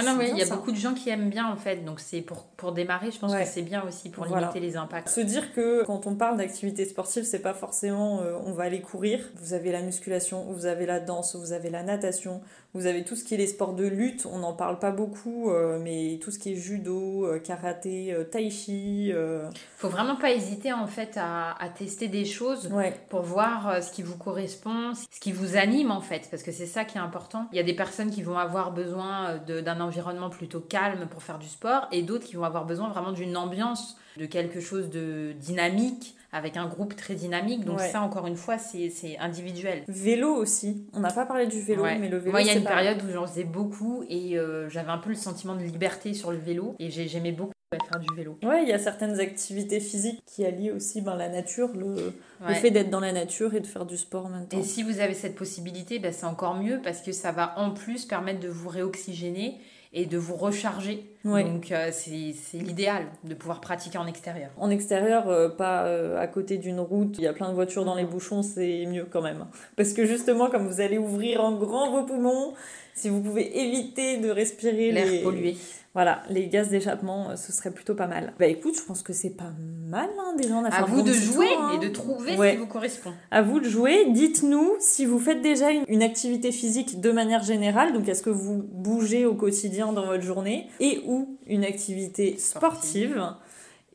non, 0.01 0.13
C'est 0.17 0.23
oui, 0.23 0.29
il 0.33 0.39
y 0.39 0.41
a 0.41 0.45
ça. 0.45 0.55
beaucoup 0.55 0.71
de 0.71 0.77
gens 0.77 0.95
qui 0.95 1.09
aiment 1.09 1.29
bien 1.29 1.45
en 1.51 1.55
fait. 1.55 1.85
Donc 1.85 1.99
c'est 1.99 2.21
pour, 2.21 2.45
pour 2.57 2.71
démarrer, 2.71 3.11
je 3.11 3.19
pense 3.19 3.31
Ouais. 3.31 3.43
que 3.43 3.49
c'est 3.49 3.61
bien 3.61 3.83
aussi 3.83 4.09
pour 4.09 4.25
Voilà. 4.25 4.47
limiter 4.47 4.59
les 4.59 4.75
impacts. 4.75 5.09
Se 5.09 5.21
dire 5.21 5.53
que 5.53 5.83
quand 5.85 6.07
on 6.07 6.15
parle 6.15 6.37
d'activité 6.37 6.85
sportive, 6.85 7.23
c'est 7.25 7.41
pas 7.43 7.53
forcément 7.53 8.21
euh, 8.21 8.33
on 8.45 8.53
va 8.53 8.63
aller 8.63 8.81
courir. 8.81 9.19
Vous 9.35 9.53
avez 9.53 9.71
la 9.71 9.81
musculation, 9.83 10.45
vous 10.51 10.65
avez 10.65 10.87
la 10.87 10.99
danse, 10.99 11.35
vous 11.35 11.51
avez 11.53 11.69
la 11.69 11.83
natation, 11.83 12.41
vous 12.73 12.85
avez 12.87 13.03
tout 13.03 13.15
ce 13.15 13.23
qui 13.23 13.33
est 13.35 13.37
les 13.37 13.47
sports 13.47 13.73
de 13.73 13.85
lutte. 13.85 14.25
On 14.31 14.39
n'en 14.39 14.53
parle 14.53 14.79
pas 14.79 14.91
beaucoup, 14.91 15.51
euh, 15.51 15.79
mais 15.81 16.19
tout 16.21 16.31
ce 16.31 16.39
qui 16.39 16.53
est 16.53 16.55
judo, 16.55 17.25
euh, 17.25 17.39
karaté, 17.39 18.13
euh, 18.13 18.23
tai 18.23 18.49
chi. 18.49 19.11
euh, 19.13 19.49
Faut 19.77 19.89
vraiment 19.89 20.15
pas 20.15 20.31
hésiter 20.31 20.73
en 20.73 20.87
fait 20.87 21.17
à, 21.17 21.51
à 21.61 21.69
tester 21.69 22.07
des 22.07 22.25
choses 22.25 22.67
Ouais, 22.71 22.93
pour 23.09 23.21
voir 23.21 23.83
ce 23.83 23.91
qui 23.91 24.01
vous 24.01 24.17
correspond, 24.17 24.93
ce 24.95 25.19
qui 25.19 25.31
vous 25.31 25.55
anime 25.55 25.91
en 25.91 26.01
fait, 26.01 26.27
parce 26.31 26.41
que 26.43 26.51
c'est 26.51 26.65
ça 26.65 26.83
qui 26.85 26.97
est 26.97 27.01
important. 27.01 27.47
Il 27.51 27.57
y 27.57 27.59
a 27.61 27.63
des 27.63 27.75
personnes 27.75 28.09
qui 28.09 28.23
vont 28.23 28.37
avoir 28.37 28.71
besoin 28.71 29.37
d'un 29.47 29.79
environnement 29.81 30.29
plutôt 30.29 30.59
calme 30.59 31.07
pour 31.09 31.21
faire 31.23 31.39
du 31.39 31.47
sport 31.47 31.87
et 31.91 32.01
d'autres 32.01 32.25
qui 32.25 32.35
vont 32.35 32.43
avoir 32.45 32.65
besoin 32.65 32.89
vraiment 32.89 33.11
d'une 33.11 33.37
ambiance, 33.37 33.97
de 34.17 34.25
quelque 34.25 34.59
chose 34.59 34.89
de 34.89 35.33
dynamique, 35.39 36.15
avec 36.33 36.57
un 36.57 36.67
groupe 36.67 36.95
très 36.97 37.15
dynamique. 37.15 37.63
Donc 37.63 37.79
Ouais. 37.79 37.87
ça, 37.89 38.01
encore 38.01 38.27
une 38.27 38.35
fois, 38.35 38.57
c'est 38.57 38.91
individuel. 39.19 39.83
vélo 39.87 40.33
aussi. 40.35 40.85
On 40.93 40.99
n'a 40.99 41.11
pas 41.13 41.25
parlé 41.25 41.47
du 41.47 41.61
vélo, 41.61 41.83
Ouais. 41.83 41.97
mais 41.97 42.09
le 42.09 42.17
vélo. 42.17 42.31
Moi, 42.31 42.41
il 42.41 42.47
y 42.47 42.49
a 42.49 42.53
une 42.55 42.63
pas- 42.63 42.71
période 42.71 43.01
où 43.07 43.11
j'en 43.13 43.25
faisais 43.27 43.43
beaucoup 43.45 44.03
et 44.09 44.37
euh, 44.37 44.67
j'avais 44.69 44.89
un 44.91 44.97
peu 44.97 45.09
le 45.09 45.15
sentiment 45.15 45.55
de 45.55 45.63
liberté 45.63 46.13
sur 46.13 46.31
le 46.31 46.37
vélo 46.37 46.75
et 46.79 46.89
j'ai- 46.89 47.07
j'aimais 47.07 47.31
beaucoup 47.31 47.53
faire 47.89 47.99
du 47.99 48.15
vélo. 48.15 48.37
Ouais, 48.43 48.61
il 48.63 48.69
y 48.69 48.71
a 48.71 48.77
certaines 48.77 49.19
activités 49.19 49.79
physiques 49.79 50.21
qui 50.27 50.45
allient 50.45 50.71
aussi 50.71 51.01
ben, 51.01 51.15
la 51.15 51.27
nature, 51.27 51.69
le, 51.75 52.13
le 52.47 52.53
fait 52.53 52.69
d'être 52.69 52.91
dans 52.91 52.99
la 52.99 53.11
nature 53.11 53.55
et 53.55 53.61
de 53.61 53.65
faire 53.65 53.85
du 53.87 53.97
sport 53.97 54.27
en 54.27 54.29
même 54.29 54.47
temps. 54.47 54.59
Et 54.59 54.63
si 54.63 54.83
vous 54.83 54.99
avez 54.99 55.15
cette 55.15 55.35
possibilité, 55.35 55.97
ben, 55.97 56.13
c'est 56.13 56.25
encore 56.27 56.53
mieux 56.55 56.81
parce 56.83 57.01
que 57.01 57.11
ça 57.11 57.31
va 57.31 57.57
en 57.57 57.71
plus 57.71 58.05
permettre 58.05 58.39
de 58.41 58.47
vous 58.49 58.69
réoxygéner 58.69 59.59
et 59.91 60.05
de 60.05 60.17
vous 60.17 60.35
recharger. 60.35 61.12
Ouais. 61.25 61.43
Donc 61.45 61.71
euh, 61.71 61.89
c'est 61.91 62.57
l'idéal 62.57 63.05
de 63.23 63.33
pouvoir 63.33 63.61
pratiquer 63.61 63.97
en 63.97 64.07
extérieur. 64.07 64.49
En 64.57 64.69
extérieur, 64.69 65.29
euh, 65.29 65.47
pas 65.49 65.85
euh, 65.85 66.19
à 66.19 66.27
côté 66.27 66.57
d'une 66.57 66.79
route, 66.81 67.15
il 67.17 67.23
y 67.23 67.27
a 67.27 67.33
plein 67.33 67.49
de 67.49 67.53
voitures 67.55 67.85
dans 67.85 67.95
les 67.95 68.03
bouchons, 68.03 68.43
c'est 68.43 68.85
mieux 68.87 69.05
quand 69.09 69.21
même. 69.21 69.45
Parce 69.77 69.93
que 69.93 70.05
justement, 70.05 70.49
comme 70.49 70.67
vous 70.67 70.81
allez 70.81 70.97
ouvrir 70.97 71.41
en 71.43 71.53
grand 71.53 71.91
vos 71.91 72.03
poumons, 72.03 72.53
si 72.93 73.09
vous 73.09 73.21
pouvez 73.21 73.57
éviter 73.57 74.17
de 74.17 74.29
respirer 74.29 74.91
L'air 74.91 75.05
les... 75.09 75.21
pollué. 75.23 75.55
Voilà, 75.95 76.23
les 76.31 76.47
gaz 76.47 76.69
d'échappement, 76.69 77.37
ce 77.37 77.51
serait 77.51 77.69
plutôt 77.69 77.93
pas 77.93 78.07
mal. 78.07 78.33
Bah 78.39 78.47
écoute, 78.47 78.75
je 78.75 78.81
pense 78.81 79.03
que 79.03 79.13
c'est 79.13 79.29
pas 79.29 79.51
mal, 79.87 80.09
hein, 80.19 80.33
déjà 80.35 80.55
on 80.55 80.65
a 80.65 80.71
fait 80.71 80.77
À 80.77 80.81
un 80.81 80.85
vous 80.87 80.97
bon 80.97 81.03
de 81.03 81.13
jouer 81.13 81.49
tour, 81.49 81.61
hein. 81.61 81.71
et 81.79 81.85
de 81.85 81.93
trouver 81.93 82.35
Ouais. 82.35 82.47
ce 82.49 82.53
qui 82.55 82.59
vous 82.61 82.65
correspond. 82.67 83.11
À 83.29 83.43
vous 83.43 83.59
de 83.59 83.69
jouer. 83.69 84.07
Dites-nous 84.09 84.71
si 84.79 85.05
vous 85.05 85.19
faites 85.19 85.43
déjà 85.43 85.69
une, 85.69 85.83
une 85.87 86.01
activité 86.01 86.51
physique 86.51 86.99
de 86.99 87.11
manière 87.11 87.43
générale. 87.43 87.93
Donc, 87.93 88.09
est-ce 88.09 88.23
que 88.23 88.31
vous 88.31 88.63
bougez 88.71 89.27
au 89.27 89.35
quotidien 89.35 89.93
dans 89.93 90.07
votre 90.07 90.23
journée? 90.23 90.67
Et 90.79 90.99
ou 91.13 91.37
une 91.47 91.63
activité 91.63 92.37
sportive. 92.37 93.21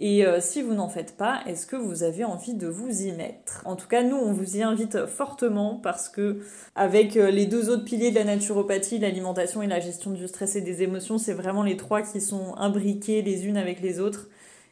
Et 0.01 0.25
euh, 0.25 0.41
si 0.41 0.63
vous 0.63 0.75
n'en 0.75 0.89
faites 0.89 1.17
pas, 1.17 1.41
est-ce 1.47 1.67
que 1.67 1.75
vous 1.75 2.05
avez 2.05 2.25
envie 2.25 2.55
de 2.55 2.69
vous 2.69 3.03
y 3.03 3.11
mettre? 3.11 3.63
En 3.65 3.75
tout 3.75 3.89
cas, 3.89 4.05
nous, 4.05 4.17
on 4.17 4.33
vous 4.33 4.57
y 4.57 4.63
invite 4.63 5.07
fortement 5.07 5.75
parce 5.75 6.09
que 6.09 6.41
avec 6.77 7.17
euh, 7.17 7.33
les 7.33 7.47
deux 7.47 7.69
autres 7.69 7.85
piliers 7.85 8.13
de 8.13 8.15
la 8.15 8.25
naturopathie, 8.25 9.01
l'alimentation 9.01 9.61
et 9.61 9.67
la 9.67 9.81
gestion 9.81 10.13
du 10.13 10.29
stress 10.29 10.55
et 10.55 10.61
des 10.61 10.85
émotions, 10.85 11.19
c'est 11.19 11.33
vraiment 11.33 11.65
les 11.65 11.77
trois 11.77 12.03
qui 12.03 12.21
sont 12.21 12.55
imbriqués 12.57 13.23
les 13.23 13.47
unes 13.47 13.57
avec 13.57 13.81
les 13.81 13.99
autres. 13.99 14.29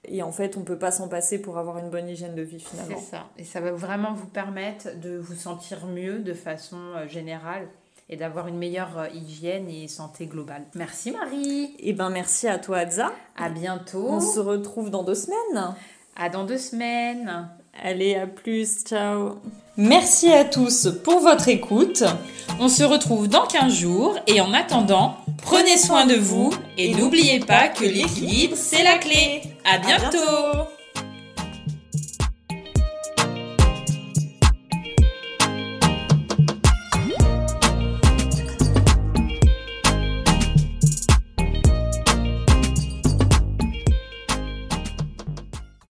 Et 0.09 0.22
en 0.22 0.30
fait, 0.30 0.56
on 0.56 0.62
peut 0.62 0.78
pas 0.78 0.92
s'en 0.92 1.09
passer 1.09 1.40
pour 1.40 1.59
avoir 1.59 1.78
une 1.78 1.90
bonne 1.90 2.09
hygiène 2.09 2.37
de 2.37 2.42
vie 2.42 2.61
finalement. 2.61 2.98
C'est 3.00 3.16
ça. 3.16 3.26
Et 3.37 3.42
ça 3.42 3.61
va 3.61 3.72
vraiment 3.72 4.14
vous 4.14 4.28
permettre 4.28 4.96
de 5.00 5.16
vous 5.16 5.35
sentir 5.35 5.87
mieux 5.87 6.20
de 6.20 6.35
façon 6.35 6.78
euh, 6.94 7.09
générale 7.09 7.66
et 8.09 8.16
d'avoir 8.16 8.49
une 8.49 8.59
meilleure 8.59 8.99
euh, 8.99 9.09
hygiène 9.14 9.69
et 9.69 9.88
santé 9.88 10.27
globale. 10.27 10.64
Merci 10.75 11.11
Marie. 11.11 11.75
Et 11.79 11.92
ben 11.92 12.11
merci 12.11 12.49
à 12.49 12.59
toi, 12.59 12.79
Adza. 12.79 13.12
À 13.37 13.49
bientôt. 13.49 14.07
On 14.09 14.21
se 14.21 14.38
retrouve 14.38 14.90
dans 14.90 15.03
deux 15.03 15.14
semaines. 15.14 15.75
À 16.16 16.29
dans 16.29 16.45
deux 16.45 16.59
semaines. 16.59 17.49
Allez, 17.83 18.14
à 18.14 18.27
plus, 18.27 18.85
ciao. 18.85 19.37
Merci 19.77 20.33
à 20.33 20.45
tous 20.45 20.88
pour 21.05 21.21
votre 21.21 21.49
écoute. 21.49 22.05
On 22.59 22.69
se 22.69 22.83
retrouve 22.83 23.29
dans 23.29 23.47
15 23.47 23.75
jours 23.75 24.19
et 24.27 24.40
en 24.40 24.55
attendant, 24.55 25.16
prenez 25.42 25.77
soin 25.77 26.07
de 26.07 26.14
vous 26.14 26.51
et 26.79 26.95
n'oubliez 26.95 27.40
pas 27.40 27.69
que 27.69 27.85
l'équilibre, 27.85 28.57
c'est 28.57 28.83
la 28.83 28.97
clé. 28.97 29.42
À 29.64 29.79
bientôt. 29.79 30.71